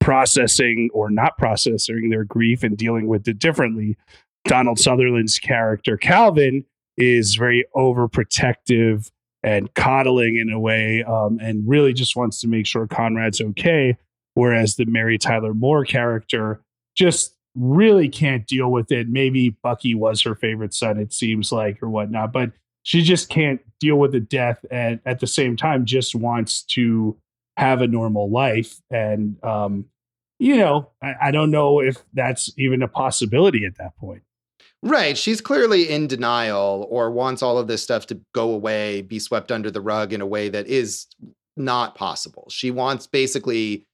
[0.01, 3.97] processing or not processing their grief and dealing with it differently.
[4.45, 6.65] Donald Sutherland's character Calvin
[6.97, 9.11] is very overprotective
[9.43, 13.97] and coddling in a way, um, and really just wants to make sure Conrad's okay.
[14.35, 16.61] Whereas the Mary Tyler Moore character
[16.97, 19.09] just really can't deal with it.
[19.09, 23.61] Maybe Bucky was her favorite son, it seems like, or whatnot, but she just can't
[23.79, 27.17] deal with the death and at the same time just wants to
[27.57, 28.81] have a normal life.
[28.91, 29.87] And, um,
[30.39, 34.23] you know, I, I don't know if that's even a possibility at that point.
[34.83, 35.17] Right.
[35.17, 39.53] She's clearly in denial or wants all of this stuff to go away, be swept
[39.53, 41.07] under the rug in a way that is
[41.57, 42.47] not possible.
[42.51, 43.87] She wants basically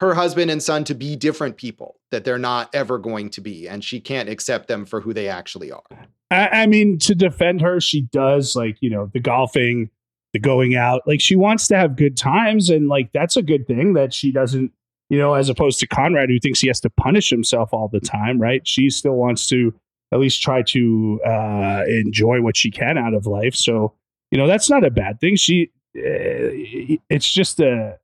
[0.00, 3.68] her husband and son to be different people that they're not ever going to be,
[3.68, 6.08] and she can't accept them for who they actually are.
[6.30, 9.90] I, I mean, to defend her, she does like, you know, the golfing,
[10.32, 11.02] the going out.
[11.06, 14.32] Like she wants to have good times, and like that's a good thing that she
[14.32, 14.72] doesn't,
[15.08, 18.00] you know, as opposed to Conrad who thinks he has to punish himself all the
[18.00, 18.66] time, right?
[18.66, 19.72] She still wants to
[20.12, 23.54] at least try to uh, enjoy what she can out of life.
[23.54, 23.94] So,
[24.30, 25.36] you know, that's not a bad thing.
[25.36, 27.98] She, uh, it's just a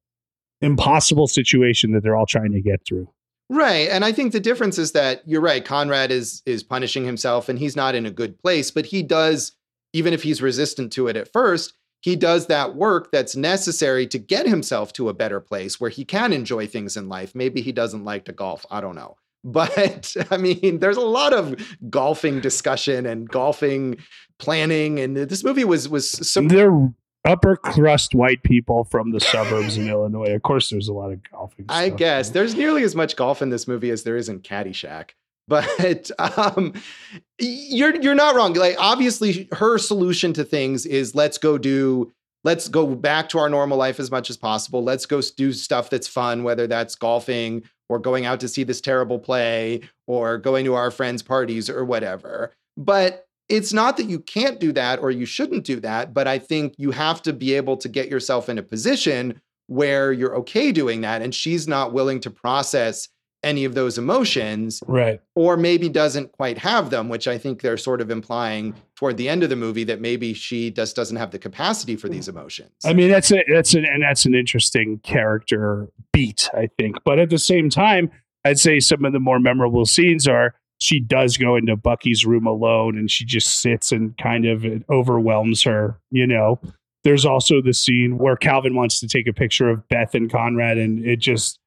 [0.61, 3.09] impossible situation that they're all trying to get through.
[3.51, 3.88] Right.
[3.88, 5.64] And I think the difference is that you're right.
[5.64, 9.53] Conrad is is punishing himself and he's not in a good place, but he does
[9.94, 14.18] even if he's resistant to it at first, he does that work that's necessary to
[14.18, 17.35] get himself to a better place where he can enjoy things in life.
[17.35, 19.16] Maybe he doesn't like to golf, I don't know.
[19.44, 21.55] But I mean, there's a lot of
[21.90, 23.98] golfing discussion and golfing
[24.38, 26.92] planning and this movie was was some they're
[27.24, 30.33] upper crust white people from the suburbs in Illinois.
[30.35, 31.66] Of course, there's a lot of golfing.
[31.68, 35.11] I guess there's nearly as much golf in this movie as there is in Caddyshack.
[35.48, 36.74] But um,
[37.38, 38.53] you're you're not wrong.
[38.53, 42.12] Like obviously, her solution to things is let's go do
[42.44, 44.85] let's go back to our normal life as much as possible.
[44.85, 48.81] Let's go do stuff that's fun, whether that's golfing or going out to see this
[48.81, 52.53] terrible play or going to our friends' parties or whatever.
[52.77, 56.38] But it's not that you can't do that or you shouldn't do that, but I
[56.38, 60.70] think you have to be able to get yourself in a position where you're okay
[60.72, 61.22] doing that.
[61.22, 63.09] And she's not willing to process
[63.42, 64.83] any of those emotions.
[64.87, 65.20] Right.
[65.35, 69.29] Or maybe doesn't quite have them, which I think they're sort of implying toward the
[69.29, 72.72] end of the movie that maybe she just doesn't have the capacity for these emotions.
[72.85, 76.96] I mean, that's a that's an and that's an interesting character beat, I think.
[77.05, 78.11] But at the same time,
[78.44, 82.46] I'd say some of the more memorable scenes are she does go into Bucky's room
[82.46, 86.61] alone and she just sits and kind of overwhelms her, you know.
[87.05, 90.79] There's also the scene where Calvin wants to take a picture of Beth and Conrad
[90.79, 91.59] and it just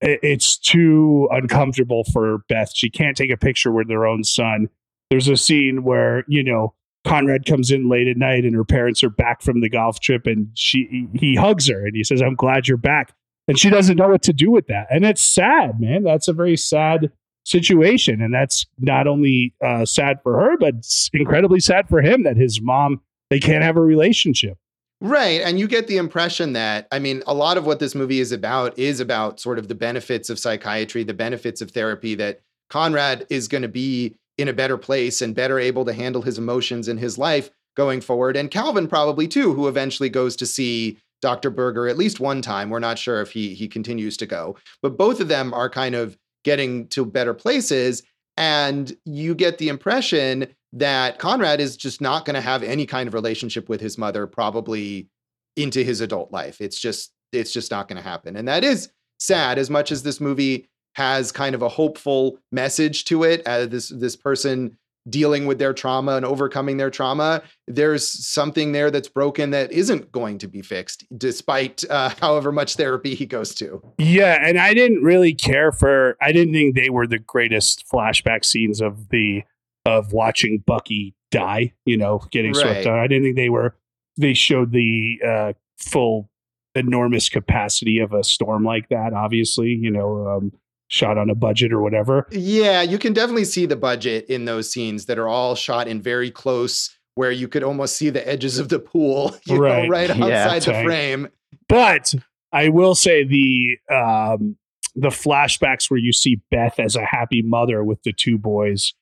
[0.00, 2.70] it's too uncomfortable for Beth.
[2.74, 4.68] She can't take a picture with her own son.
[5.10, 6.74] There's a scene where, you know,
[7.06, 10.26] Conrad comes in late at night and her parents are back from the golf trip
[10.26, 13.14] and she he hugs her and he says, "I'm glad you're back."
[13.48, 14.86] And she doesn't know what to do with that.
[14.90, 16.04] And it's sad, man.
[16.04, 17.10] That's a very sad
[17.44, 18.20] situation.
[18.20, 20.74] And that's not only uh, sad for her, but
[21.12, 24.56] incredibly sad for him that his mom, they can't have a relationship.
[25.00, 25.40] Right.
[25.40, 28.32] And you get the impression that, I mean, a lot of what this movie is
[28.32, 33.26] about is about sort of the benefits of psychiatry, the benefits of therapy, that Conrad
[33.30, 36.86] is going to be in a better place and better able to handle his emotions
[36.86, 38.36] in his life going forward.
[38.36, 41.50] And Calvin probably too, who eventually goes to see Dr.
[41.50, 42.68] Berger at least one time.
[42.70, 44.56] We're not sure if he he continues to go.
[44.82, 48.02] But both of them are kind of getting to better places.
[48.36, 53.08] And you get the impression that Conrad is just not going to have any kind
[53.08, 55.08] of relationship with his mother, probably
[55.56, 56.60] into his adult life.
[56.60, 58.36] It's just, it's just not going to happen.
[58.36, 63.04] And that is sad as much as this movie has kind of a hopeful message
[63.06, 63.46] to it.
[63.46, 64.76] Uh, this, this person
[65.08, 70.12] dealing with their trauma and overcoming their trauma, there's something there that's broken that isn't
[70.12, 73.82] going to be fixed, despite uh, however much therapy he goes to.
[73.98, 76.16] Yeah, and I didn't really care for.
[76.20, 79.42] I didn't think they were the greatest flashback scenes of the
[79.84, 81.72] of watching Bucky die.
[81.84, 82.60] You know, getting right.
[82.60, 82.98] swept out.
[82.98, 83.76] I didn't think they were.
[84.16, 86.28] They showed the uh, full
[86.74, 89.12] enormous capacity of a storm like that.
[89.12, 90.26] Obviously, you know.
[90.28, 90.52] Um,
[90.90, 92.26] shot on a budget or whatever.
[92.32, 96.02] Yeah, you can definitely see the budget in those scenes that are all shot in
[96.02, 99.84] very close where you could almost see the edges of the pool, you right.
[99.84, 101.28] know, right outside yeah, the frame.
[101.68, 102.14] But
[102.52, 104.56] I will say the um
[104.96, 108.92] the flashbacks where you see Beth as a happy mother with the two boys,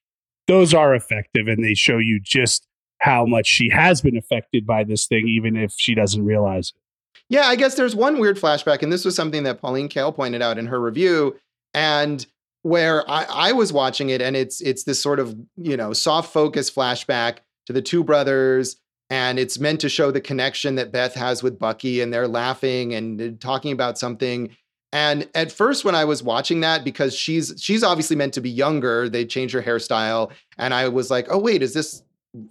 [0.48, 2.66] those are effective and they show you just
[3.00, 6.82] how much she has been affected by this thing, even if she doesn't realize it.
[7.28, 10.42] Yeah, I guess there's one weird flashback, and this was something that Pauline Kael pointed
[10.42, 11.36] out in her review,
[11.74, 12.26] and
[12.62, 16.32] where I, I was watching it and it's it's this sort of you know soft
[16.32, 18.76] focus flashback to the two brothers
[19.10, 22.94] and it's meant to show the connection that Beth has with Bucky and they're laughing
[22.94, 24.54] and uh, talking about something
[24.92, 28.50] and at first when I was watching that because she's she's obviously meant to be
[28.50, 32.02] younger they change her hairstyle and I was like oh wait is this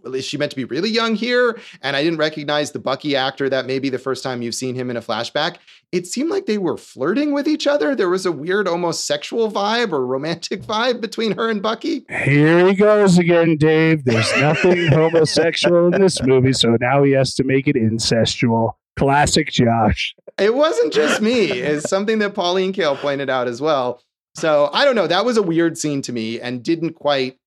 [0.05, 1.59] is she meant to be really young here?
[1.81, 3.49] And I didn't recognize the Bucky actor.
[3.49, 5.57] That may be the first time you've seen him in a flashback.
[5.91, 7.95] It seemed like they were flirting with each other.
[7.95, 12.05] There was a weird, almost sexual vibe or romantic vibe between her and Bucky.
[12.23, 14.03] Here he goes again, Dave.
[14.05, 18.73] There's nothing homosexual in this movie, so now he has to make it incestual.
[18.97, 20.15] Classic Josh.
[20.37, 21.51] It wasn't just me.
[21.51, 24.01] It's something that Pauline Kael pointed out as well.
[24.35, 25.07] So I don't know.
[25.07, 27.37] That was a weird scene to me and didn't quite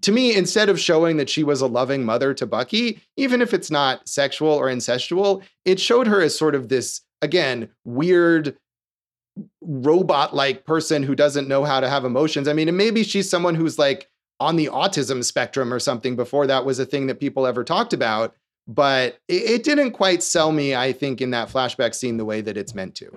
[0.00, 3.54] to me, instead of showing that she was a loving mother to Bucky, even if
[3.54, 8.56] it's not sexual or incestual, it showed her as sort of this, again, weird
[9.60, 12.48] robot like person who doesn't know how to have emotions.
[12.48, 14.08] I mean, and maybe she's someone who's like
[14.40, 17.92] on the autism spectrum or something before that was a thing that people ever talked
[17.92, 18.34] about.
[18.68, 22.40] But it, it didn't quite sell me, I think, in that flashback scene the way
[22.40, 23.10] that it's meant to.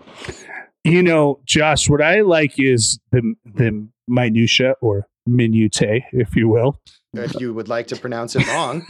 [0.84, 5.82] You know, Josh, what I like is the the minutia or minute,
[6.12, 6.80] if you will.
[7.14, 8.86] If you would like to pronounce it wrong.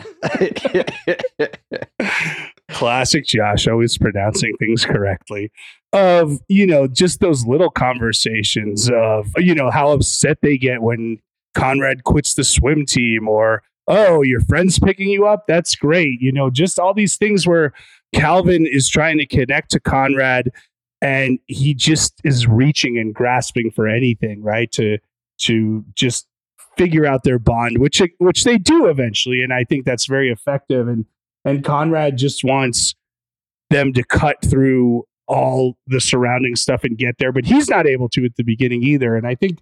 [2.69, 5.51] Classic Josh, always pronouncing things correctly.
[5.93, 11.19] Of, you know, just those little conversations of, you know, how upset they get when
[11.53, 15.45] Conrad quits the swim team or, oh, your friend's picking you up?
[15.47, 16.21] That's great.
[16.21, 17.73] You know, just all these things where
[18.13, 20.51] Calvin is trying to connect to Conrad
[21.01, 24.71] and he just is reaching and grasping for anything, right?
[24.73, 24.97] To
[25.39, 26.27] to just
[26.77, 30.87] figure out their bond, which which they do eventually, and I think that's very effective.
[30.87, 31.05] And
[31.43, 32.95] and Conrad just wants
[33.69, 38.09] them to cut through all the surrounding stuff and get there, but he's not able
[38.09, 39.15] to at the beginning either.
[39.15, 39.59] And I think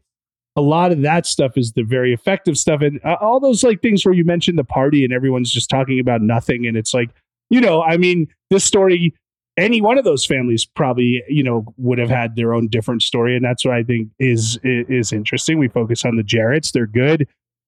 [0.55, 3.81] a lot of that stuff is the very effective stuff, and uh, all those like
[3.81, 7.09] things where you mentioned the party and everyone's just talking about nothing, and it's like
[7.49, 9.13] you know, I mean, this story
[9.57, 13.35] any one of those families probably you know would have had their own different story.
[13.35, 15.59] And that's what i think is is interesting.
[15.59, 16.71] We focus on the jarretts.
[16.71, 17.27] They're good.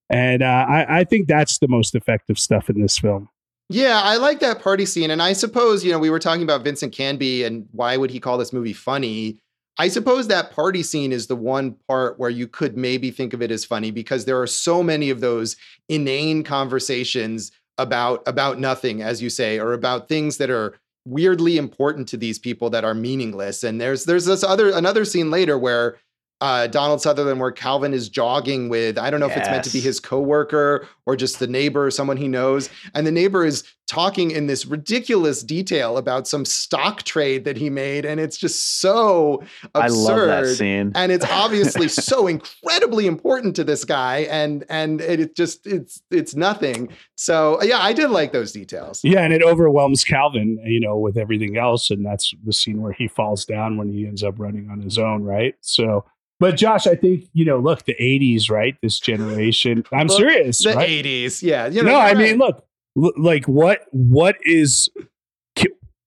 [0.10, 3.30] And uh, I, I think that's the most effective stuff in this film.
[3.70, 5.12] Yeah i like that party scene.
[5.12, 8.20] And i suppose you know we were talking about vincent canby and why would he
[8.20, 9.38] call this movie funny
[9.78, 13.42] i suppose that party scene is the one part where you could maybe think of
[13.42, 15.56] it as funny because there are so many of those
[15.90, 22.08] inane conversations about about nothing as you say or about things that are weirdly important
[22.08, 23.64] to these people that are meaningless.
[23.64, 25.98] And there's there's this other another scene later where
[26.42, 29.38] uh, Donald Sutherland, where Calvin is jogging with, I don't know yes.
[29.38, 32.70] if it's meant to be his coworker or just the neighbor or someone he knows.
[32.94, 37.70] And the neighbor is talking in this ridiculous detail about some stock trade that he
[37.70, 38.04] made.
[38.04, 39.44] And it's just so
[39.76, 39.82] absurd.
[39.84, 40.92] I love that scene.
[40.96, 44.20] and it's obviously so incredibly important to this guy.
[44.30, 46.90] And and it just it's it's nothing.
[47.16, 49.02] So yeah, I did like those details.
[49.04, 51.92] Yeah, and it overwhelms Calvin, you know, with everything else.
[51.92, 54.98] And that's the scene where he falls down when he ends up running on his
[54.98, 55.56] own, right?
[55.62, 56.06] So
[56.40, 57.60] but Josh, I think you know.
[57.60, 58.76] Look, the '80s, right?
[58.82, 59.84] This generation.
[59.94, 60.64] I'm look, serious.
[60.64, 60.90] The right?
[60.90, 61.68] '80s, yeah.
[61.68, 62.18] You know, no, I right.
[62.18, 62.66] mean, look,
[62.96, 63.86] like what?
[63.92, 64.90] What is?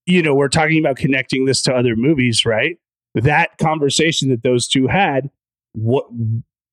[0.07, 2.79] You know, we're talking about connecting this to other movies, right?
[3.15, 5.31] That conversation that those two had.
[5.73, 6.07] What?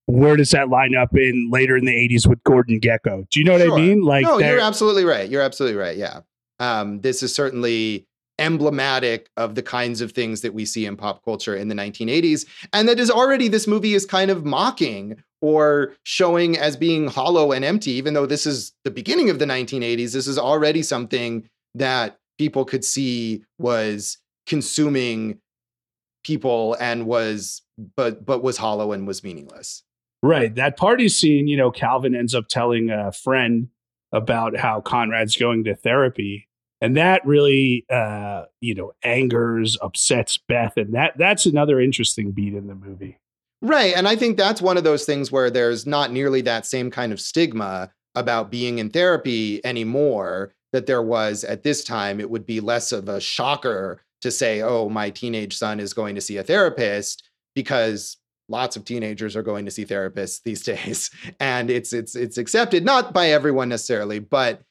[0.08, 3.28] Where does that line up in later in the '80s with Gordon Gekko?
[3.30, 3.74] Do you know what sure.
[3.74, 4.02] I mean?
[4.02, 5.30] Like, no, you're absolutely right.
[5.30, 5.98] You're absolutely right.
[5.98, 6.22] Yeah,
[6.60, 8.06] um, this is certainly
[8.40, 12.46] emblematic of the kinds of things that we see in pop culture in the 1980s.
[12.74, 17.52] And that is already, this movie is kind of mocking or showing as being hollow
[17.52, 20.14] and empty, even though this is the beginning of the 1980s.
[20.14, 25.40] This is already something that people could see was consuming
[26.24, 27.62] people and was
[27.96, 29.84] but but was hollow and was meaningless
[30.24, 33.68] right that party scene you know calvin ends up telling a friend
[34.12, 36.48] about how conrad's going to therapy
[36.82, 42.54] and that really uh, you know angers upsets beth and that that's another interesting beat
[42.54, 43.20] in the movie.
[43.62, 46.92] Right and i think that's one of those things where there's not nearly that same
[46.92, 52.20] kind of stigma about being in therapy anymore that there was at this time.
[52.20, 56.16] It would be less of a shocker to say oh my teenage son is going
[56.16, 58.18] to see a therapist because
[58.50, 62.84] lots of teenagers are going to see therapists these days and it's it's it's accepted
[62.84, 64.62] not by everyone necessarily but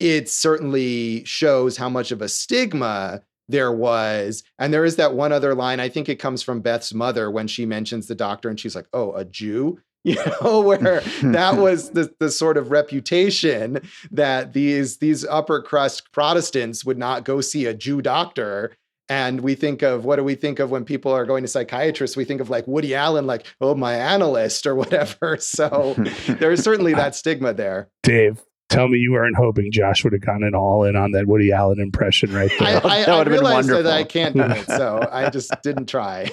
[0.00, 4.42] it certainly shows how much of a stigma there was.
[4.58, 7.46] And there is that one other line, I think it comes from Beth's mother when
[7.46, 9.78] she mentions the doctor and she's like, oh, a Jew?
[10.02, 16.10] You know, where that was the, the sort of reputation that these these upper crust
[16.10, 18.74] Protestants would not go see a Jew doctor.
[19.10, 22.16] And we think of what do we think of when people are going to psychiatrists?
[22.16, 25.36] We think of like Woody Allen, like, oh, my analyst or whatever.
[25.40, 25.94] So
[26.26, 27.90] there's certainly that stigma there.
[28.02, 28.40] Dave,
[28.70, 31.52] Tell me you weren't hoping Josh would have gone in all in on that Woody
[31.52, 32.80] Allen impression right there.
[32.84, 36.30] I, I, I realized that I can't do it, so I just didn't try.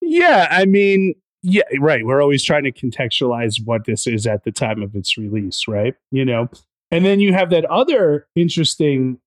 [0.00, 2.04] Yeah, I mean, yeah, right.
[2.04, 5.94] We're always trying to contextualize what this is at the time of its release, right?
[6.10, 6.48] You know,
[6.90, 9.18] And then you have that other interesting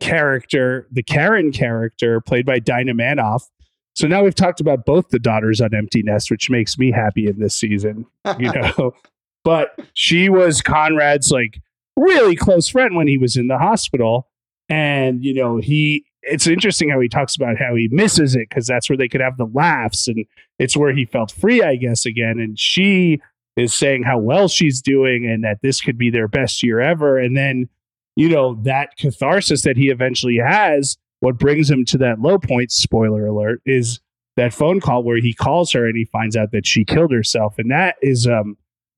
[0.00, 3.48] character, the Karen character, played by Dinah Manoff.
[3.94, 7.26] So now we've talked about both the daughters on Empty Nest, which makes me happy
[7.28, 8.06] in this season,
[8.38, 8.92] you know.
[9.44, 11.60] But she was Conrad's like
[11.96, 14.28] really close friend when he was in the hospital.
[14.68, 18.66] And, you know, he it's interesting how he talks about how he misses it because
[18.66, 20.24] that's where they could have the laughs and
[20.58, 22.38] it's where he felt free, I guess, again.
[22.38, 23.20] And she
[23.56, 27.18] is saying how well she's doing and that this could be their best year ever.
[27.18, 27.68] And then,
[28.16, 32.72] you know, that catharsis that he eventually has, what brings him to that low point,
[32.72, 34.00] spoiler alert, is
[34.36, 37.58] that phone call where he calls her and he finds out that she killed herself.
[37.58, 38.56] And that is um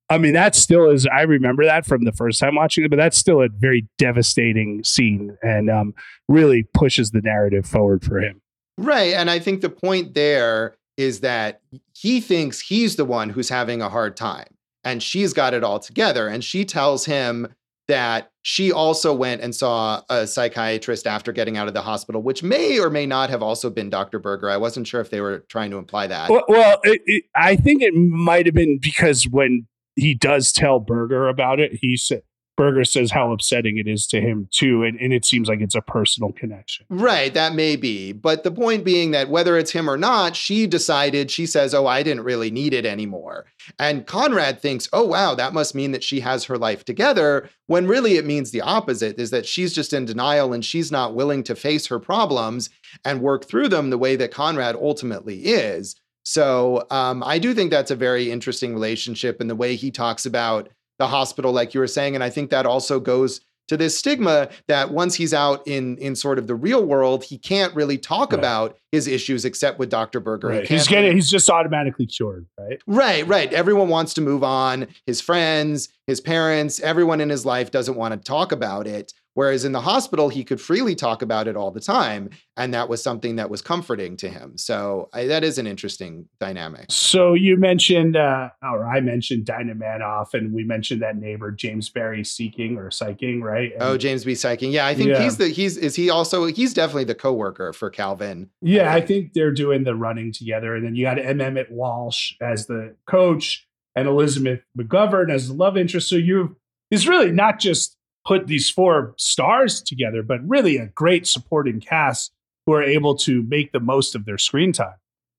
[0.08, 2.96] I mean, that still is I remember that from the first time watching it, but
[2.96, 5.94] that's still a very devastating scene and um
[6.28, 8.40] really pushes the narrative forward for him.
[8.78, 9.14] Right.
[9.14, 11.60] And I think the point there is that
[11.94, 14.46] he thinks he's the one who's having a hard time
[14.84, 16.28] and she's got it all together.
[16.28, 17.48] And she tells him
[17.88, 22.42] that she also went and saw a psychiatrist after getting out of the hospital, which
[22.42, 24.18] may or may not have also been Dr.
[24.18, 24.50] Berger.
[24.50, 26.30] I wasn't sure if they were trying to imply that.
[26.30, 29.66] Well, well it, it, I think it might have been because when
[29.96, 32.22] he does tell Berger about it, he said,
[32.56, 35.74] Berger says how upsetting it is to him too, and, and it seems like it's
[35.74, 36.86] a personal connection.
[36.88, 38.12] Right, that may be.
[38.12, 41.86] But the point being that whether it's him or not, she decided, she says, Oh,
[41.86, 43.46] I didn't really need it anymore.
[43.78, 47.86] And Conrad thinks, Oh, wow, that must mean that she has her life together, when
[47.86, 51.42] really it means the opposite, is that she's just in denial and she's not willing
[51.44, 52.70] to face her problems
[53.04, 55.96] and work through them the way that Conrad ultimately is.
[56.26, 60.26] So um, I do think that's a very interesting relationship and the way he talks
[60.26, 60.68] about
[60.98, 62.16] the hospital, like you were saying.
[62.16, 66.16] And I think that also goes to this stigma that once he's out in in
[66.16, 68.40] sort of the real world, he can't really talk right.
[68.40, 70.18] about his issues except with Dr.
[70.18, 70.48] Berger.
[70.48, 70.66] Right.
[70.66, 72.80] He he's getting he's just automatically cured, right?
[72.88, 73.52] Right, right.
[73.52, 74.88] Everyone wants to move on.
[75.06, 79.12] His friends, his parents, everyone in his life doesn't want to talk about it.
[79.36, 82.30] Whereas in the hospital, he could freely talk about it all the time.
[82.56, 84.56] And that was something that was comforting to him.
[84.56, 86.86] So I, that is an interesting dynamic.
[86.88, 91.90] So you mentioned, uh, or I mentioned Dinah Manoff, and we mentioned that neighbor, James
[91.90, 93.74] Barry Seeking or Psyching, right?
[93.74, 94.32] And, oh, James B.
[94.32, 94.72] Psyching.
[94.72, 95.22] Yeah, I think yeah.
[95.22, 98.48] he's the, he's, is he also, he's definitely the co-worker for Calvin.
[98.62, 99.04] Yeah, I think.
[99.04, 100.74] I think they're doing the running together.
[100.74, 101.42] And then you got M.
[101.42, 106.08] Emmett Walsh as the coach and Elizabeth McGovern as the love interest.
[106.08, 106.54] So you've,
[106.90, 107.95] it's really not just
[108.26, 112.32] put these four stars together, but really a great supporting cast
[112.66, 114.96] who are able to make the most of their screen time.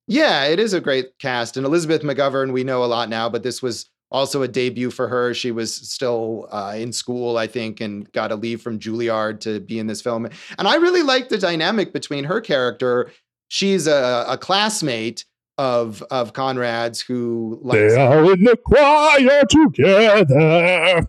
[0.07, 1.57] Yeah, it is a great cast.
[1.57, 5.09] And Elizabeth McGovern, we know a lot now, but this was also a debut for
[5.09, 5.33] her.
[5.33, 9.59] She was still uh, in school, I think, and got a leave from Juilliard to
[9.59, 10.25] be in this film.
[10.57, 13.11] And I really like the dynamic between her character.
[13.49, 15.25] She's a, a classmate
[15.57, 21.07] of of Conrad's who likes they are in the choir together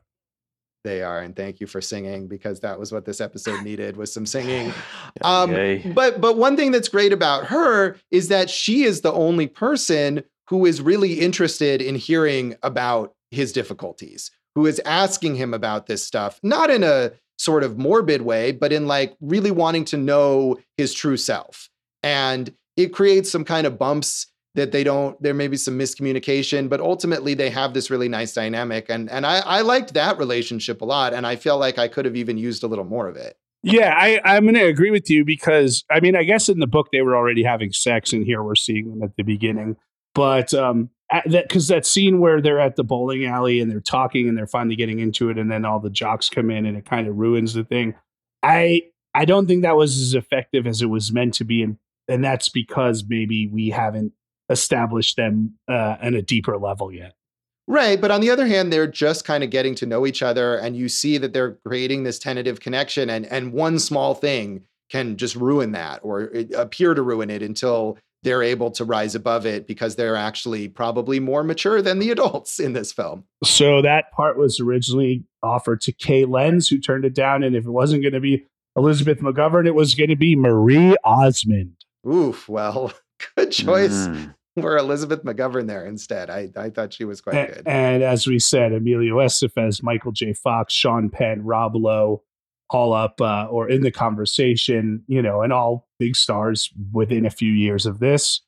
[0.88, 4.12] they are and thank you for singing because that was what this episode needed was
[4.12, 4.72] some singing.
[5.22, 5.50] Um,
[5.94, 10.22] but but one thing that's great about her is that she is the only person
[10.48, 16.04] who is really interested in hearing about his difficulties who is asking him about this
[16.04, 20.56] stuff not in a sort of morbid way but in like really wanting to know
[20.76, 21.68] his true self.
[22.02, 24.28] And it creates some kind of bumps
[24.58, 28.32] that they don't there may be some miscommunication but ultimately they have this really nice
[28.32, 28.86] dynamic.
[28.88, 32.04] And and I, I liked that relationship a lot and i feel like i could
[32.04, 33.36] have even used a little more of it.
[33.62, 36.88] Yeah I, i'm to agree with you because i mean i guess in the book
[36.92, 39.76] they were already having sex and here we're seeing them at the beginning.
[40.14, 44.28] But um that because that scene where they're at the bowling alley and they're talking
[44.28, 46.84] and they're finally getting into it and then all the jocks come in and it
[46.84, 47.94] kind of ruins the thing
[48.42, 48.82] i
[49.14, 51.62] i don't think that was as effective as it was meant to be.
[51.62, 51.78] And
[52.08, 54.12] and that's because maybe we haven't
[54.48, 57.14] established them uh, on a deeper level yet.
[57.66, 58.00] Right.
[58.00, 60.74] But on the other hand, they're just kind of getting to know each other and
[60.74, 65.36] you see that they're creating this tentative connection and, and one small thing can just
[65.36, 69.96] ruin that or appear to ruin it until they're able to rise above it because
[69.96, 73.24] they're actually probably more mature than the adults in this film.
[73.44, 77.42] So that part was originally offered to Kay Lenz, who turned it down.
[77.42, 78.46] And if it wasn't going to be
[78.76, 81.74] Elizabeth McGovern, it was going to be Marie Osmond.
[82.10, 82.48] Oof.
[82.48, 82.92] Well,
[83.36, 84.08] good choice.
[84.08, 84.34] Mm.
[84.68, 86.30] Or Elizabeth McGovern there instead.
[86.30, 87.62] I, I thought she was quite and, good.
[87.66, 90.32] And as we said, Emilio Estevez, Michael J.
[90.32, 92.22] Fox, Sean Penn, Rob Lowe,
[92.70, 97.30] all up uh, or in the conversation, you know, and all big stars within a
[97.30, 98.40] few years of this.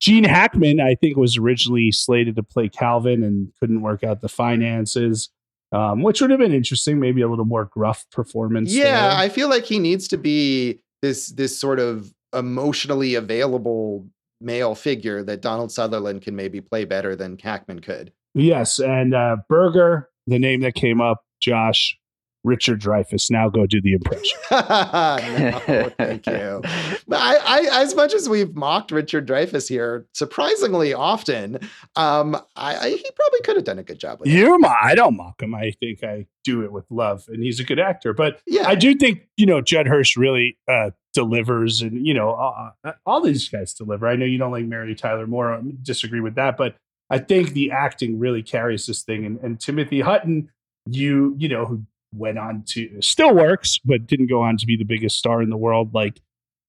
[0.00, 4.28] Gene Hackman, I think, was originally slated to play Calvin and couldn't work out the
[4.28, 5.30] finances,
[5.72, 7.00] um, which would have been interesting.
[7.00, 8.72] Maybe a little more gruff performance.
[8.72, 9.18] Yeah, there.
[9.18, 14.06] I feel like he needs to be this this sort of emotionally available
[14.40, 18.12] male figure that Donald Sutherland can maybe play better than Hackman could.
[18.34, 21.98] Yes, and uh, Berger, the name that came up, Josh,
[22.46, 23.30] Richard Dreyfuss.
[23.30, 24.38] Now go do the impression.
[24.50, 26.62] no, thank you.
[27.08, 31.58] But I, I, as much as we've mocked Richard Dreyfuss here, surprisingly often,
[31.96, 34.58] um, I, I, he probably could have done a good job with you.
[34.64, 35.54] I don't mock him.
[35.54, 38.14] I think I do it with love, and he's a good actor.
[38.14, 42.30] But yeah, I do think you know Judd Hirsch really uh, delivers, and you know
[42.30, 42.72] all,
[43.04, 44.06] all these guys deliver.
[44.06, 45.52] I know you don't like Mary Tyler Moore.
[45.52, 46.76] I disagree with that, but
[47.10, 49.26] I think the acting really carries this thing.
[49.26, 50.50] And, and Timothy Hutton,
[50.88, 51.82] you you know who
[52.16, 55.50] went on to still works, but didn't go on to be the biggest star in
[55.50, 55.94] the world.
[55.94, 56.20] Like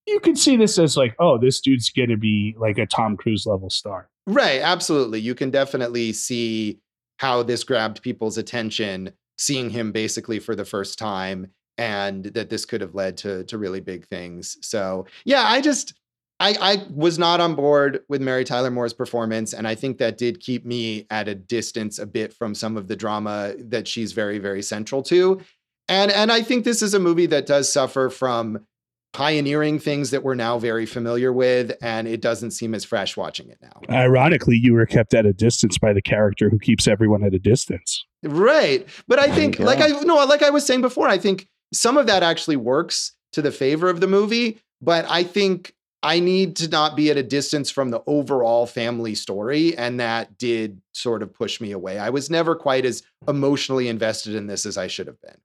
[0.06, 3.18] you could see this as like, oh, this dude's going to be like a Tom
[3.18, 4.10] Cruise level star.
[4.26, 4.62] Right.
[4.62, 5.20] Absolutely.
[5.20, 6.80] You can definitely see
[7.18, 12.66] how this grabbed people's attention, seeing him basically for the first time, and that this
[12.66, 14.58] could have led to to really big things.
[14.62, 15.94] So yeah, I just
[16.40, 20.18] I, I was not on board with Mary Tyler Moore's performance, and I think that
[20.18, 24.12] did keep me at a distance a bit from some of the drama that she's
[24.12, 25.42] very, very central to.
[25.88, 28.66] And and I think this is a movie that does suffer from
[29.14, 33.50] pioneering things that we're now very familiar with, and it doesn't seem as fresh watching
[33.50, 33.82] it now.
[33.90, 37.40] Ironically, you were kept at a distance by the character who keeps everyone at a
[37.40, 38.06] distance.
[38.22, 38.88] Right.
[39.08, 42.06] But I think, like I no, like I was saying before, I think some of
[42.06, 44.60] that actually works to the favor of the movie.
[44.82, 45.74] But I think
[46.08, 49.78] I need to not be at a distance from the overall family story.
[49.78, 52.00] And that did sort of push me away.
[52.00, 55.36] I was never quite as emotionally invested in this as I should have been.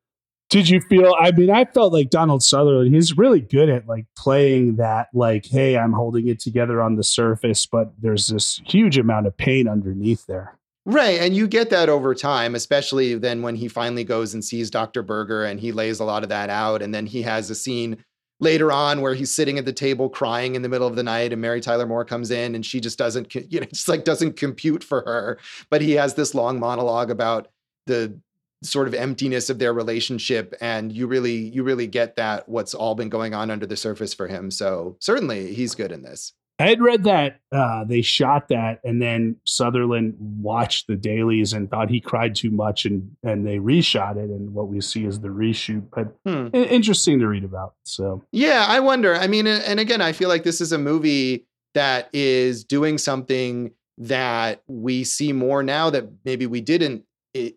[0.51, 1.17] Did you feel?
[1.19, 5.47] I mean, I felt like Donald Sutherland, he's really good at like playing that, like,
[5.47, 9.67] hey, I'm holding it together on the surface, but there's this huge amount of pain
[9.67, 10.59] underneath there.
[10.85, 11.21] Right.
[11.21, 15.03] And you get that over time, especially then when he finally goes and sees Dr.
[15.03, 16.83] Berger and he lays a lot of that out.
[16.83, 18.05] And then he has a scene
[18.43, 21.33] later on where he's sitting at the table crying in the middle of the night
[21.33, 24.37] and Mary Tyler Moore comes in and she just doesn't you know just like doesn't
[24.37, 25.39] compute for her.
[25.71, 27.49] But he has this long monologue about
[27.87, 28.19] the
[28.63, 32.95] sort of emptiness of their relationship and you really you really get that what's all
[32.95, 34.51] been going on under the surface for him.
[34.51, 39.03] So certainly he's good in this I had read that uh, they shot that, and
[39.03, 44.17] then Sutherland watched the dailies and thought he cried too much, and and they reshot
[44.17, 45.85] it, and what we see is the reshoot.
[45.95, 46.55] But hmm.
[46.55, 47.75] interesting to read about.
[47.85, 49.15] So yeah, I wonder.
[49.15, 53.73] I mean, and again, I feel like this is a movie that is doing something
[53.99, 57.05] that we see more now that maybe we didn't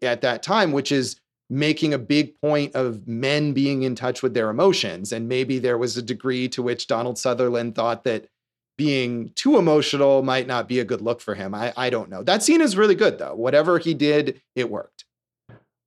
[0.01, 1.19] at that time, which is
[1.49, 5.11] making a big point of men being in touch with their emotions.
[5.11, 8.27] And maybe there was a degree to which Donald Sutherland thought that
[8.77, 11.53] being too emotional might not be a good look for him.
[11.53, 12.23] I, I don't know.
[12.23, 13.35] That scene is really good though.
[13.35, 14.94] Whatever he did, it worked.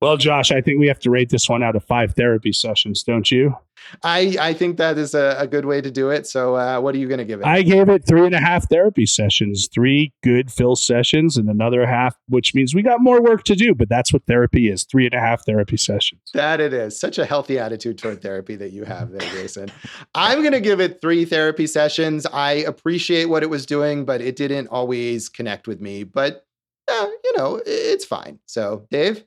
[0.01, 3.03] Well, Josh, I think we have to rate this one out of five therapy sessions,
[3.03, 3.55] don't you?
[4.03, 6.25] I, I think that is a, a good way to do it.
[6.25, 7.45] So, uh, what are you going to give it?
[7.45, 11.85] I gave it three and a half therapy sessions, three good fill sessions, and another
[11.85, 13.75] half, which means we got more work to do.
[13.75, 16.21] But that's what therapy is three and a half therapy sessions.
[16.33, 16.99] That it is.
[16.99, 19.69] Such a healthy attitude toward therapy that you have there, Jason.
[20.15, 22.25] I'm going to give it three therapy sessions.
[22.31, 26.03] I appreciate what it was doing, but it didn't always connect with me.
[26.03, 26.45] But,
[26.89, 28.39] uh, you know, it's fine.
[28.45, 29.25] So, Dave?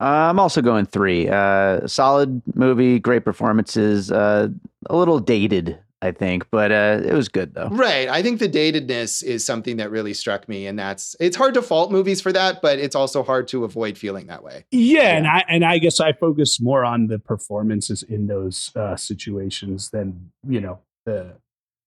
[0.00, 1.28] Uh, I'm also going three.
[1.28, 4.10] Uh, solid movie, great performances.
[4.10, 4.48] Uh,
[4.86, 7.68] a little dated, I think, but uh, it was good though.
[7.68, 8.08] Right.
[8.08, 11.62] I think the datedness is something that really struck me, and that's it's hard to
[11.62, 14.64] fault movies for that, but it's also hard to avoid feeling that way.
[14.70, 15.16] Yeah, yeah.
[15.16, 19.90] and I and I guess I focus more on the performances in those uh, situations
[19.90, 21.36] than you know the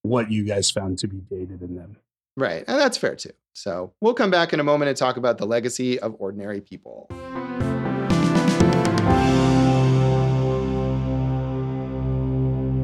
[0.03, 1.97] what you guys found to be dated in them.
[2.37, 3.31] Right, and that's fair too.
[3.53, 7.07] So we'll come back in a moment and talk about the legacy of ordinary people.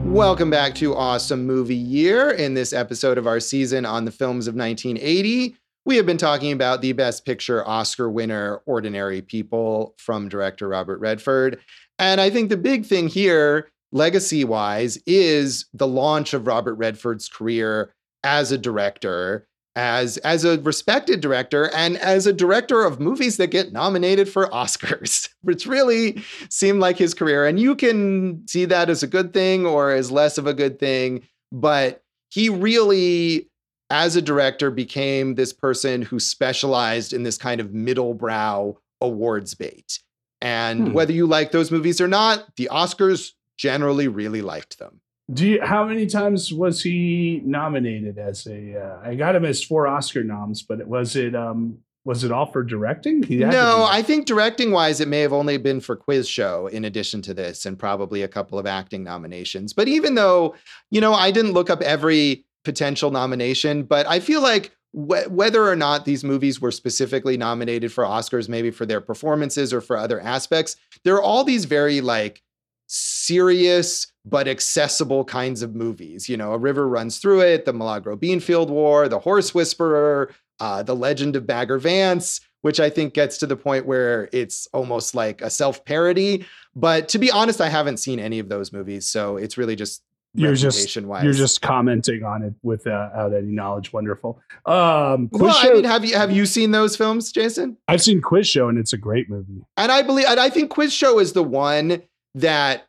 [0.10, 2.32] Welcome back to Awesome Movie Year.
[2.32, 5.56] In this episode of our season on the films of 1980,
[5.86, 11.00] we have been talking about the Best Picture Oscar winner, Ordinary People, from director Robert
[11.00, 11.60] Redford.
[12.00, 17.30] And I think the big thing here, legacy wise, is the launch of Robert Redford's
[17.30, 17.94] career
[18.24, 19.48] as a director
[19.80, 24.48] as as a respected director and as a director of movies that get nominated for
[24.48, 25.30] Oscars.
[25.42, 29.66] Which really seemed like his career and you can see that as a good thing
[29.66, 33.50] or as less of a good thing, but he really
[33.90, 39.54] as a director became this person who specialized in this kind of middle brow awards
[39.56, 40.00] bait.
[40.42, 40.94] And hmm.
[40.94, 45.00] whether you like those movies or not, the Oscars generally really liked them.
[45.32, 48.80] Do you, how many times was he nominated as a?
[48.80, 52.48] Uh, I got him as four Oscar noms, but was it um was it all
[52.48, 53.24] for directing?
[53.30, 57.22] No, I think directing wise, it may have only been for Quiz Show in addition
[57.24, 59.74] to this, and probably a couple of acting nominations.
[59.74, 60.56] But even though,
[60.90, 65.68] you know, I didn't look up every potential nomination, but I feel like wh- whether
[65.68, 69.98] or not these movies were specifically nominated for Oscars, maybe for their performances or for
[69.98, 72.42] other aspects, there are all these very like
[72.88, 76.30] serious but accessible kinds of movies.
[76.30, 80.84] You know, A River Runs Through It, The Milagro Beanfield War, The Horse Whisperer, uh,
[80.84, 85.16] The Legend of Bagger Vance, which I think gets to the point where it's almost
[85.16, 86.46] like a self parody.
[86.76, 89.08] But to be honest, I haven't seen any of those movies.
[89.08, 90.04] So it's really just
[90.36, 91.24] you're just wise.
[91.24, 93.92] you're just commenting on it without any knowledge.
[93.92, 94.40] Wonderful.
[94.66, 97.78] Um, well, show, I mean, have you have you seen those films, Jason?
[97.88, 99.64] I've seen Quiz Show, and it's a great movie.
[99.76, 102.04] And I believe, and I think Quiz Show is the one
[102.36, 102.88] that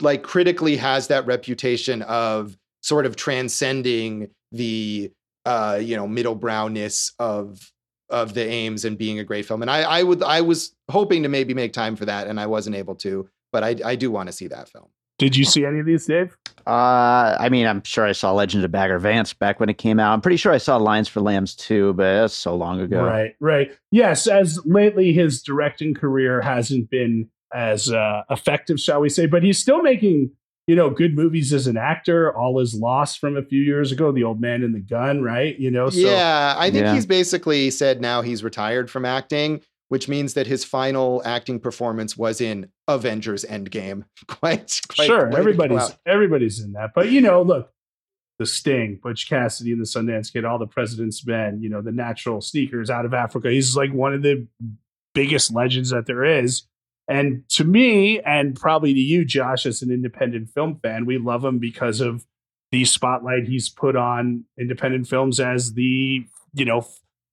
[0.00, 5.10] like critically has that reputation of sort of transcending the
[5.46, 7.72] uh you know middle brownness of
[8.08, 9.62] of the aims and being a great film.
[9.62, 12.46] And i i would i was hoping to maybe make time for that and i
[12.46, 14.88] wasn't able to but i i do want to see that film.
[15.18, 16.36] Did you see any of these dave?
[16.66, 19.98] Uh i mean i'm sure i saw legend of bagger vance back when it came
[19.98, 20.12] out.
[20.12, 23.04] I'm pretty sure i saw lions for lambs too but that's so long ago.
[23.04, 23.70] Right right.
[23.90, 29.26] Yes as lately his directing career hasn't been as uh, effective, shall we say?
[29.26, 30.30] But he's still making
[30.66, 32.36] you know good movies as an actor.
[32.36, 34.12] All is lost from a few years ago.
[34.12, 35.58] The Old Man and the Gun, right?
[35.58, 35.90] You know.
[35.90, 36.94] So, yeah, I think yeah.
[36.94, 39.62] he's basically said now he's retired from acting.
[39.88, 44.04] Which means that his final acting performance was in Avengers Endgame.
[44.28, 45.36] quite, quite sure.
[45.36, 47.72] Everybody's everybody's in that, but you know, look,
[48.40, 51.92] the Sting, Butch Cassidy, and the Sundance Kid, all the President's Men, you know, the
[51.92, 53.50] Natural Sneakers out of Africa.
[53.50, 54.46] He's like one of the
[55.14, 56.62] biggest legends that there is.
[57.10, 61.44] And to me, and probably to you, Josh, as an independent film fan, we love
[61.44, 62.24] him because of
[62.70, 66.86] the spotlight he's put on independent films as the, you know,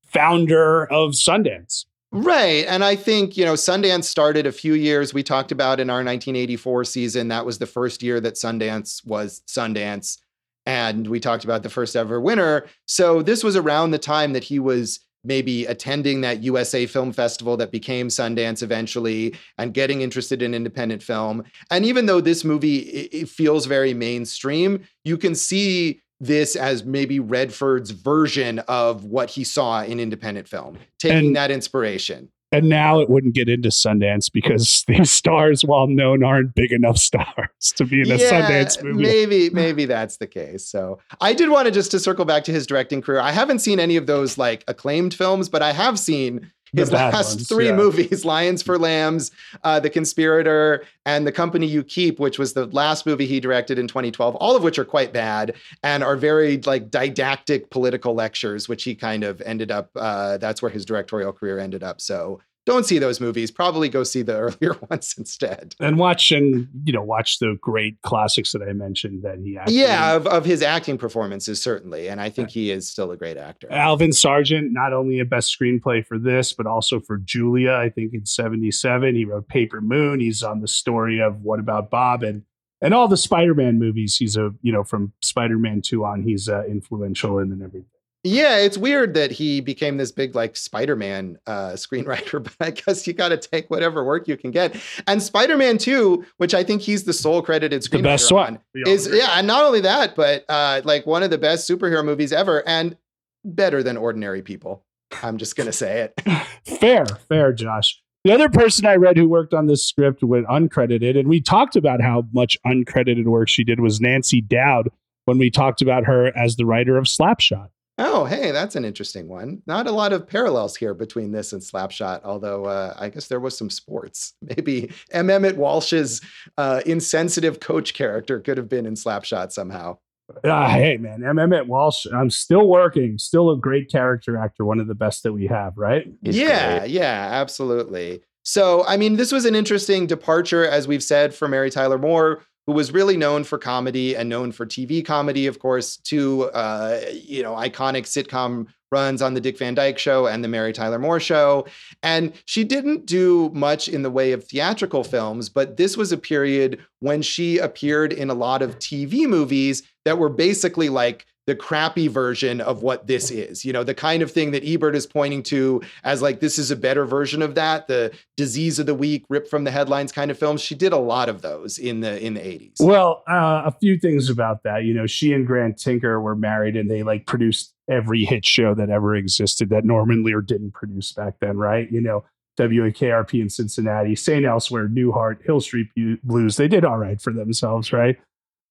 [0.07, 1.86] founder of Sundance.
[2.11, 2.65] Right.
[2.67, 5.97] And I think, you know, Sundance started a few years we talked about in our
[5.97, 7.28] 1984 season.
[7.28, 10.17] That was the first year that Sundance was Sundance.
[10.65, 12.65] And we talked about the first ever winner.
[12.88, 17.57] So this was around the time that he was maybe attending that USA Film Festival
[17.57, 21.43] that became Sundance eventually and getting interested in independent film.
[21.69, 27.19] And even though this movie it feels very mainstream, you can see this as maybe
[27.19, 33.00] Redford's version of what he saw in independent film, taking and, that inspiration and now
[33.00, 37.86] it wouldn't get into Sundance because these stars, while known, aren't big enough stars to
[37.86, 39.02] be in a yeah, Sundance movie.
[39.02, 40.66] Maybe, maybe that's the case.
[40.66, 43.20] So I did want to just to circle back to his directing career.
[43.20, 47.36] I haven't seen any of those like acclaimed films, but I have seen his last
[47.36, 47.76] ones, three yeah.
[47.76, 49.32] movies lions for lambs
[49.63, 53.80] uh, the conspirator and the company you keep which was the last movie he directed
[53.80, 58.68] in 2012 all of which are quite bad and are very like didactic political lectures
[58.68, 62.39] which he kind of ended up uh, that's where his directorial career ended up so
[62.68, 63.49] don't see those movies.
[63.49, 65.74] Probably go see the earlier ones instead.
[65.80, 69.74] And watch and you know watch the great classics that I mentioned that he acted.
[69.74, 73.38] Yeah, of, of his acting performances certainly, and I think he is still a great
[73.38, 73.72] actor.
[73.72, 77.72] Alvin Sargent, not only a best screenplay for this, but also for Julia.
[77.72, 80.20] I think in '77 he wrote Paper Moon.
[80.20, 82.43] He's on the story of What About Bob and
[82.82, 84.18] and all the Spider-Man movies.
[84.18, 86.22] He's a you know from Spider-Man two on.
[86.22, 87.89] He's uh, influential in and everything.
[88.28, 93.07] Yeah, it's weird that he became this big like Spider-Man uh, screenwriter, but I guess
[93.07, 94.75] you got to take whatever work you can get.
[95.07, 98.59] And Spider-Man 2, which I think he's the sole credited screenwriter the best one.
[98.73, 102.34] is yeah, and not only that, but uh, like one of the best superhero movies
[102.34, 102.97] ever, and
[103.45, 104.84] better than Ordinary People.
[105.23, 106.47] I'm just gonna say it.
[106.80, 108.01] fair, fair, Josh.
[108.25, 111.78] The other person I read who worked on this script went uncredited, and we talked
[111.78, 114.89] about how much uncredited work she did was Nancy Dowd
[115.23, 117.69] when we talked about her as the writer of Slapshot.
[118.00, 119.64] Oh, hey, that's an interesting one.
[119.66, 123.39] Not a lot of parallels here between this and Slapshot, although uh, I guess there
[123.39, 124.34] was some sports.
[124.41, 125.30] Maybe M.
[125.30, 126.22] Emmett Walsh's
[126.58, 129.98] uh, insensitive coach character could have been in Slapshot somehow.
[130.43, 131.39] Uh, hey, man, M.
[131.39, 135.34] Emmett Walsh, I'm still working, still a great character actor, one of the best that
[135.34, 136.06] we have, right?
[136.22, 136.91] He's yeah, great.
[136.91, 138.22] yeah, absolutely.
[138.43, 142.43] So, I mean, this was an interesting departure, as we've said, for Mary Tyler Moore,
[142.68, 147.01] who was really known for comedy and known for TV comedy, of course, two uh,
[147.11, 150.99] you know iconic sitcom runs on the Dick Van Dyke Show and the Mary Tyler
[150.99, 151.65] Moore Show.
[152.03, 156.18] And she didn't do much in the way of theatrical films, but this was a
[156.18, 161.56] period when she appeared in a lot of TV movies that were basically like the
[161.56, 163.66] crappy version of what this is.
[163.66, 166.70] You know, the kind of thing that Ebert is pointing to as like this is
[166.70, 170.30] a better version of that, the disease of the week, ripped from the headlines kind
[170.30, 170.62] of films.
[170.62, 172.82] She did a lot of those in the in the 80s.
[172.82, 174.84] Well, uh, a few things about that.
[174.84, 178.76] You know, she and Grant Tinker were married and they like produced every hit show
[178.76, 181.89] that ever existed that Norman Lear didn't produce back then, right?
[181.89, 182.26] You know,
[182.58, 184.45] WKRP in Cincinnati, St.
[184.45, 185.88] Elsewhere, Newhart, Hill Street
[186.24, 186.58] Blues.
[186.58, 188.18] They did all right for themselves, right?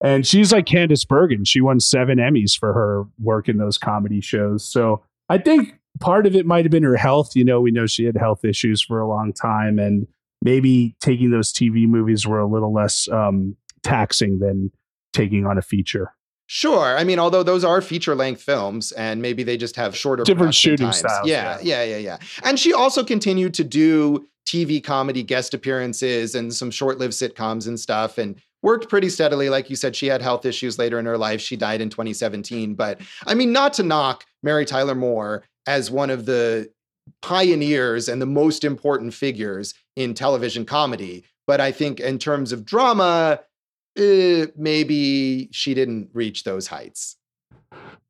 [0.02, 1.44] And she's like Candice Bergen.
[1.44, 4.70] She won seven Emmys for her work in those comedy shows.
[4.70, 7.34] So I think part of it might have been her health.
[7.34, 10.06] You know, we know she had health issues for a long time, and
[10.42, 14.70] maybe taking those TV movies were a little less um, taxing than
[15.12, 16.12] taking on a feature.
[16.48, 16.96] Sure.
[16.96, 20.54] I mean, although those are feature length films and maybe they just have shorter different
[20.54, 20.98] shooting times.
[20.98, 21.26] styles.
[21.26, 22.18] Yeah, yeah, yeah, yeah.
[22.44, 27.66] And she also continued to do TV comedy guest appearances and some short lived sitcoms
[27.66, 29.48] and stuff and worked pretty steadily.
[29.48, 31.40] Like you said, she had health issues later in her life.
[31.40, 32.74] She died in 2017.
[32.74, 36.70] But I mean, not to knock Mary Tyler Moore as one of the
[37.22, 41.24] pioneers and the most important figures in television comedy.
[41.46, 43.40] But I think in terms of drama,
[43.96, 47.16] eh, maybe she didn't reach those heights.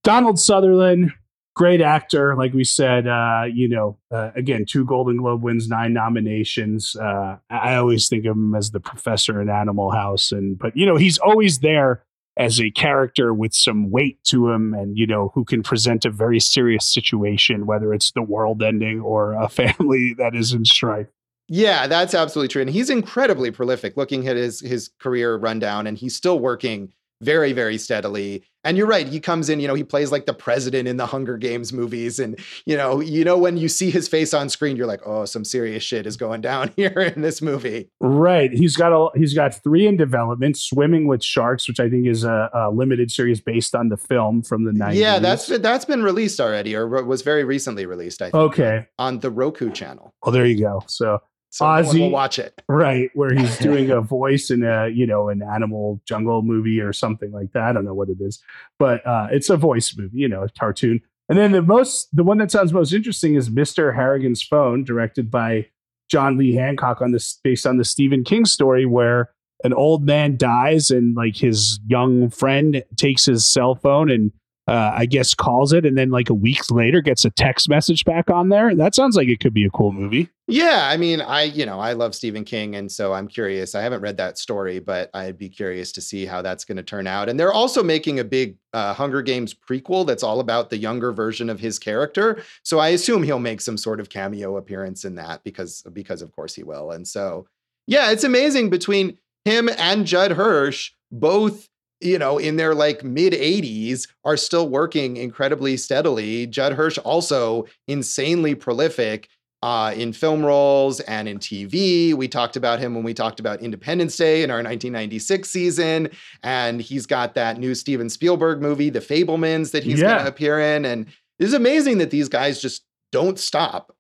[0.03, 1.13] Donald Sutherland,
[1.57, 3.09] great actor, like we said.
[3.09, 6.95] Uh, you know, uh, again, two Golden Globe wins, nine nominations.
[6.95, 10.87] Uh, I always think of him as the professor in Animal House, and but you
[10.87, 12.05] know, he's always there
[12.39, 16.11] as a character with some weight to him, and you know, who can present a
[16.11, 21.09] very serious situation, whether it's the world ending or a family that is in strife.
[21.49, 22.63] Yeah, that's absolutely true.
[22.63, 27.53] And he's incredibly prolific looking at his his career rundown and he's still working very
[27.53, 28.45] very steadily.
[28.65, 31.07] And you're right, he comes in, you know, he plays like the president in the
[31.07, 34.77] Hunger Games movies and you know, you know when you see his face on screen
[34.77, 38.51] you're like, "Oh, some serious shit is going down here in this movie." Right.
[38.53, 42.25] He's got a he's got 3 in development, Swimming with Sharks, which I think is
[42.25, 44.95] a, a limited series based on the film from the 90s.
[44.95, 48.35] Yeah, that's that's been released already or was very recently released, I think.
[48.35, 48.87] Okay.
[48.99, 50.13] On the Roku channel.
[50.25, 50.83] oh there you go.
[50.89, 52.63] So So Ozzy- watch it.
[52.69, 56.93] Right, where he's doing a voice in a you know an animal jungle movie or
[56.93, 57.63] something like that.
[57.63, 58.43] I don't know what it is,
[58.79, 61.01] but uh, it's a voice movie, you know, a cartoon.
[61.29, 65.31] And then the most, the one that sounds most interesting is Mister Harrigan's Phone, directed
[65.31, 65.67] by
[66.11, 69.31] John Lee Hancock on this based on the Stephen King story where
[69.65, 74.31] an old man dies and like his young friend takes his cell phone and
[74.69, 78.05] uh, I guess calls it, and then like a week later gets a text message
[78.05, 78.75] back on there.
[78.75, 80.29] That sounds like it could be a cool movie.
[80.49, 83.75] Yeah, I mean, I you know I love Stephen King, and so I'm curious.
[83.75, 86.83] I haven't read that story, but I'd be curious to see how that's going to
[86.83, 87.29] turn out.
[87.29, 91.13] And they're also making a big uh, Hunger Games prequel that's all about the younger
[91.13, 92.43] version of his character.
[92.63, 96.33] So I assume he'll make some sort of cameo appearance in that because because of
[96.33, 96.91] course he will.
[96.91, 97.47] And so
[97.87, 101.69] yeah, it's amazing between him and Judd Hirsch, both
[102.01, 107.65] you know in their like mid 80s are still working incredibly steadily judd hirsch also
[107.89, 109.29] insanely prolific
[109.63, 112.15] uh, in film roles and in TV.
[112.15, 116.11] We talked about him when we talked about Independence Day in our 1996 season.
[116.43, 120.61] And he's got that new Steven Spielberg movie, The Fabelmans, that he's going to appear
[120.61, 120.85] in.
[120.85, 121.07] And
[121.39, 123.97] it's amazing that these guys just don't stop.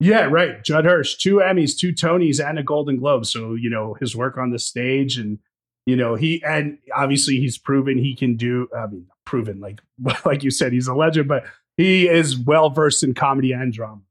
[0.00, 0.62] Yeah, right.
[0.62, 3.26] Judd Hirsch, two Emmys, two Tonys, and a Golden Globe.
[3.26, 5.38] So, you know, his work on the stage and,
[5.88, 9.80] you know, he, and obviously he's proven he can do, I mean, proven, like,
[10.26, 11.44] like you said, he's a legend, but
[11.78, 14.02] he is well versed in comedy and drama.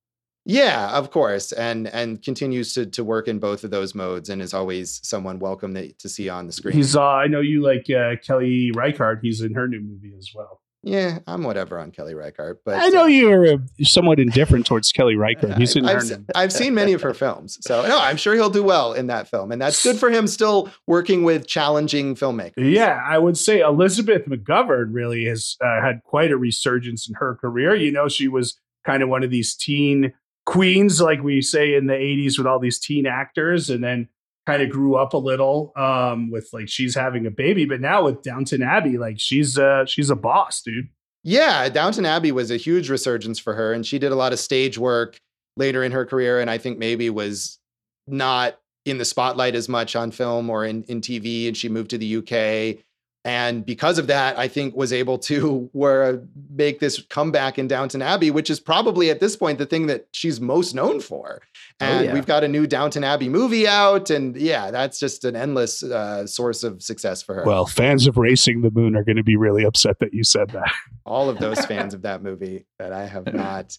[0.44, 4.42] Yeah, of course, and and continues to to work in both of those modes, and
[4.42, 6.74] is always someone welcome that, to see on the screen.
[6.74, 9.20] He's, uh, I know you like uh, Kelly Reichardt.
[9.22, 10.62] He's in her new movie as well.
[10.88, 14.92] Yeah, I'm whatever on Kelly Reichardt, but I know uh, you're uh, somewhat indifferent towards
[14.92, 15.58] Kelly Reichardt.
[15.58, 18.36] He's in I've, her se- I've seen many of her films, so no, I'm sure
[18.36, 20.28] he'll do well in that film, and that's good for him.
[20.28, 22.72] Still working with challenging filmmakers.
[22.72, 27.36] Yeah, I would say Elizabeth McGovern really has uh, had quite a resurgence in her
[27.36, 27.76] career.
[27.76, 30.14] You know, she was kind of one of these teen
[30.46, 34.08] queens, like we say in the 80s, with all these teen actors, and then
[34.48, 37.66] kind of grew up a little um, with like she's having a baby.
[37.66, 40.88] But now with Downton Abbey, like she's uh, she's a boss, dude.
[41.24, 44.40] Yeah, Downton Abbey was a huge resurgence for her, and she did a lot of
[44.40, 45.20] stage work
[45.58, 47.60] later in her career, and I think maybe was
[48.08, 51.90] not in the spotlight as much on film or in, in TV, and she moved
[51.90, 52.82] to the UK.
[53.26, 58.02] And because of that, I think was able to where make this comeback in Downton
[58.02, 61.42] Abbey, which is probably at this point the thing that she's most known for.
[61.82, 62.14] Oh, And yeah.
[62.14, 66.26] we've got a new Downton Abbey movie out, and yeah, that's just an endless uh,
[66.26, 67.44] source of success for her.
[67.44, 70.50] Well, fans of Racing the Moon are going to be really upset that you said
[70.52, 70.72] that.
[71.08, 73.78] all of those fans of that movie that I have not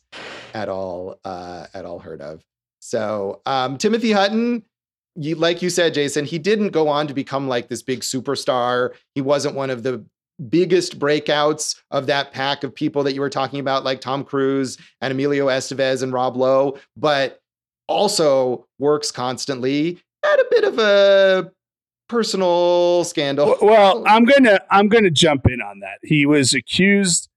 [0.55, 2.43] at all uh, at all heard of.
[2.81, 4.65] So um, Timothy Hutton,
[5.19, 8.91] you, like you said, Jason, he didn't go on to become like this big superstar.
[9.15, 10.05] He wasn't one of the
[10.49, 14.79] biggest breakouts of that pack of people that you were talking about, like Tom Cruise
[15.01, 17.41] and Emilio Estevez and Rob Lowe, but
[17.89, 20.01] also works constantly.
[20.25, 21.51] Had a bit of a
[22.09, 23.57] personal scandal.
[23.61, 25.99] Well, I'm gonna I'm gonna jump in on that.
[26.03, 27.29] He was accused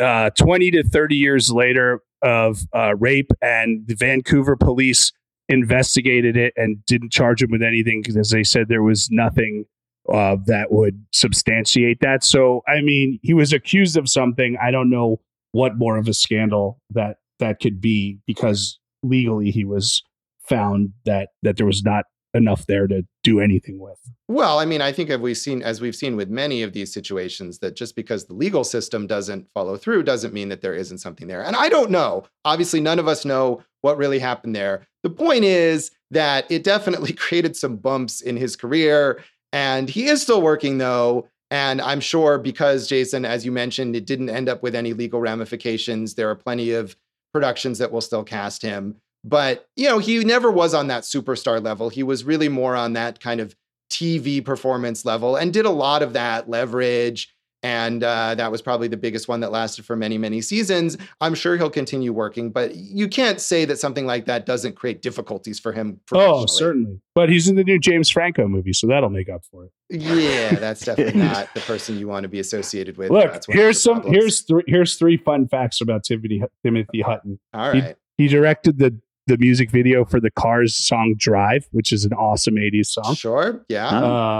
[0.00, 5.12] uh, 20 to 30 years later of uh, rape, and the Vancouver police
[5.52, 9.64] investigated it and didn't charge him with anything because as they said there was nothing
[10.12, 12.24] uh, that would substantiate that.
[12.24, 14.56] So, I mean, he was accused of something.
[14.60, 15.20] I don't know
[15.52, 20.02] what more of a scandal that that could be because legally he was
[20.48, 23.98] found that that there was not enough there to do anything with.
[24.28, 26.92] Well, I mean, I think as we've seen as we've seen with many of these
[26.92, 30.98] situations that just because the legal system doesn't follow through doesn't mean that there isn't
[30.98, 31.42] something there.
[31.42, 32.24] And I don't know.
[32.44, 34.86] Obviously, none of us know what really happened there.
[35.02, 40.22] The point is that it definitely created some bumps in his career and he is
[40.22, 41.28] still working though.
[41.50, 45.20] And I'm sure because Jason, as you mentioned, it didn't end up with any legal
[45.20, 46.14] ramifications.
[46.14, 46.96] There are plenty of
[47.34, 48.96] productions that will still cast him.
[49.24, 51.88] But, you know, he never was on that superstar level.
[51.88, 53.54] He was really more on that kind of
[53.90, 57.32] TV performance level and did a lot of that leverage.
[57.64, 60.98] And uh, that was probably the biggest one that lasted for many, many seasons.
[61.20, 65.00] I'm sure he'll continue working, but you can't say that something like that doesn't create
[65.00, 66.00] difficulties for him.
[66.10, 67.00] Oh, certainly.
[67.14, 69.72] But he's in the new James Franco movie, so that'll make up for it.
[69.90, 73.12] Yeah, that's definitely not the person you want to be associated with.
[73.12, 74.16] Look, here's some problems.
[74.16, 77.38] here's three here's three fun facts about Timothy Timothy Hutton.
[77.54, 77.96] All right.
[78.16, 82.12] He, he directed the the music video for the Cars song Drive, which is an
[82.12, 83.14] awesome 80s song.
[83.14, 83.64] Sure.
[83.68, 83.88] Yeah.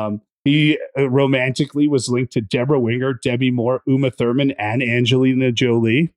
[0.06, 5.52] Um, he uh, romantically was linked to Debra Winger, Demi Moore, Uma Thurman, and Angelina
[5.52, 6.12] Jolie.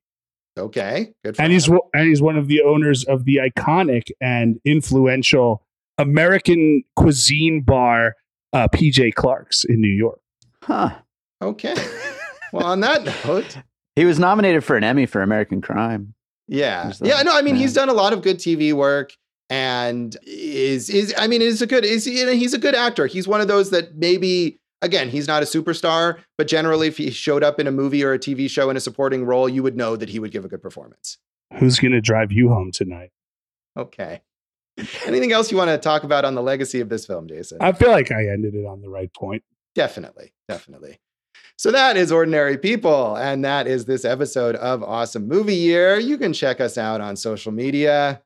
[0.58, 1.12] Okay.
[1.22, 1.36] Good.
[1.38, 5.62] and he's and he's one of the owners of the iconic and influential
[5.98, 8.14] American cuisine bar
[8.52, 10.20] uh, PJ Clarke's in New York.
[10.62, 10.90] Huh.
[11.42, 11.74] Okay.
[12.52, 13.58] well, on that note,
[13.94, 16.14] he was nominated for an Emmy for American Crime.
[16.48, 16.92] Yeah.
[17.00, 17.22] Yeah.
[17.22, 17.62] No, I mean, yeah.
[17.62, 19.12] he's done a lot of good TV work
[19.50, 23.06] and is, is, I mean, is a good, is, he's a good actor.
[23.06, 27.10] He's one of those that maybe, again, he's not a superstar, but generally, if he
[27.10, 29.76] showed up in a movie or a TV show in a supporting role, you would
[29.76, 31.18] know that he would give a good performance.
[31.58, 33.10] Who's going to drive you home tonight?
[33.76, 34.22] Okay.
[35.06, 37.58] Anything else you want to talk about on the legacy of this film, Jason?
[37.60, 39.42] I feel like I ended it on the right point.
[39.74, 40.32] Definitely.
[40.48, 40.98] Definitely.
[41.58, 43.16] So that is Ordinary People.
[43.16, 45.98] And that is this episode of Awesome Movie Year.
[45.98, 48.20] You can check us out on social media.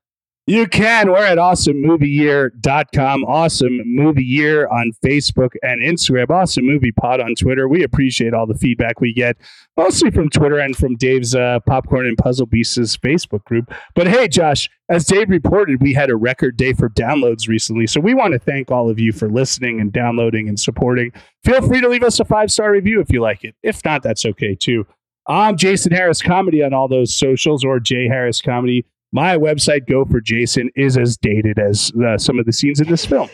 [0.51, 1.13] You can.
[1.13, 3.25] We're at awesomemovieyear.com.
[3.25, 6.29] Awesome Movie Year on Facebook and Instagram.
[6.31, 7.69] Awesome Movie Pod on Twitter.
[7.69, 9.37] We appreciate all the feedback we get,
[9.77, 13.73] mostly from Twitter and from Dave's uh, Popcorn and Puzzle Pieces Facebook group.
[13.95, 17.87] But hey, Josh, as Dave reported, we had a record day for downloads recently.
[17.87, 21.13] So we want to thank all of you for listening and downloading and supporting.
[21.45, 23.55] Feel free to leave us a five star review if you like it.
[23.63, 24.85] If not, that's okay too.
[25.29, 30.05] I'm Jason Harris Comedy on all those socials or Jay Harris Comedy my website, Go
[30.05, 33.29] for Jason, is as dated as uh, some of the scenes in this film.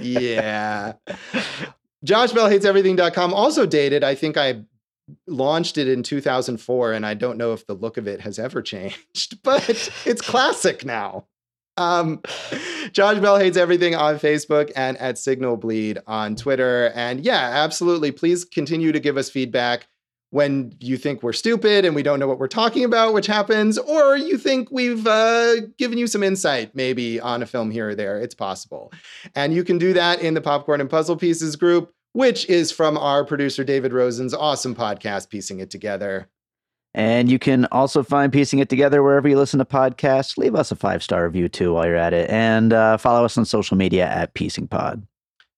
[0.00, 0.94] yeah.
[2.04, 4.04] Josh Bell hates everything.com also dated.
[4.04, 4.62] I think I
[5.26, 8.62] launched it in 2004 and I don't know if the look of it has ever
[8.62, 9.68] changed, but
[10.04, 11.26] it's classic now.
[11.78, 12.20] Um,
[12.92, 16.92] Josh Bell hates everything on Facebook and at Signal Bleed on Twitter.
[16.94, 18.12] And yeah, absolutely.
[18.12, 19.86] Please continue to give us feedback
[20.32, 23.76] when you think we're stupid and we don't know what we're talking about, which happens,
[23.76, 27.94] or you think we've uh, given you some insight maybe on a film here or
[27.94, 28.18] there.
[28.18, 28.90] It's possible.
[29.34, 32.96] And you can do that in the Popcorn and Puzzle Pieces group, which is from
[32.96, 36.30] our producer David Rosen's awesome podcast, Piecing It Together.
[36.94, 40.38] And you can also find Piecing It Together wherever you listen to podcasts.
[40.38, 42.30] Leave us a five star review too while you're at it.
[42.30, 45.06] And uh, follow us on social media at Piecing Pod.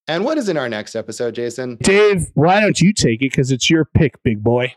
[0.06, 1.76] And what is in our next episode, Jason?
[1.82, 3.30] Dave, why don't you take it?
[3.30, 4.74] Because it's your pick, big boy.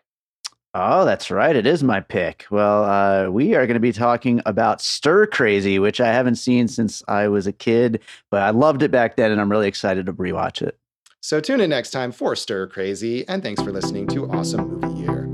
[0.74, 1.56] Oh, that's right.
[1.56, 2.46] It is my pick.
[2.52, 6.68] Well, uh, we are going to be talking about Stir Crazy, which I haven't seen
[6.68, 10.06] since I was a kid, but I loved it back then and I'm really excited
[10.06, 10.78] to rewatch it.
[11.20, 15.02] So tune in next time for Stir Crazy, and thanks for listening to Awesome Movie
[15.02, 15.30] Year.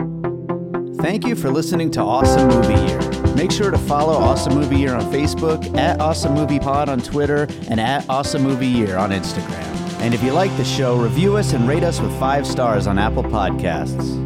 [1.04, 3.36] Thank you for listening to Awesome Movie Year.
[3.36, 7.48] Make sure to follow Awesome Movie Year on Facebook, at Awesome Movie Pod on Twitter,
[7.70, 9.73] and at Awesome Movie Year on Instagram.
[10.04, 13.00] And if you like the show, review us and rate us with five stars on
[13.00, 14.20] Apple Podcasts.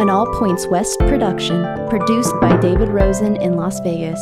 [0.00, 4.18] An All Points West production, produced by David Rosen in Las Vegas.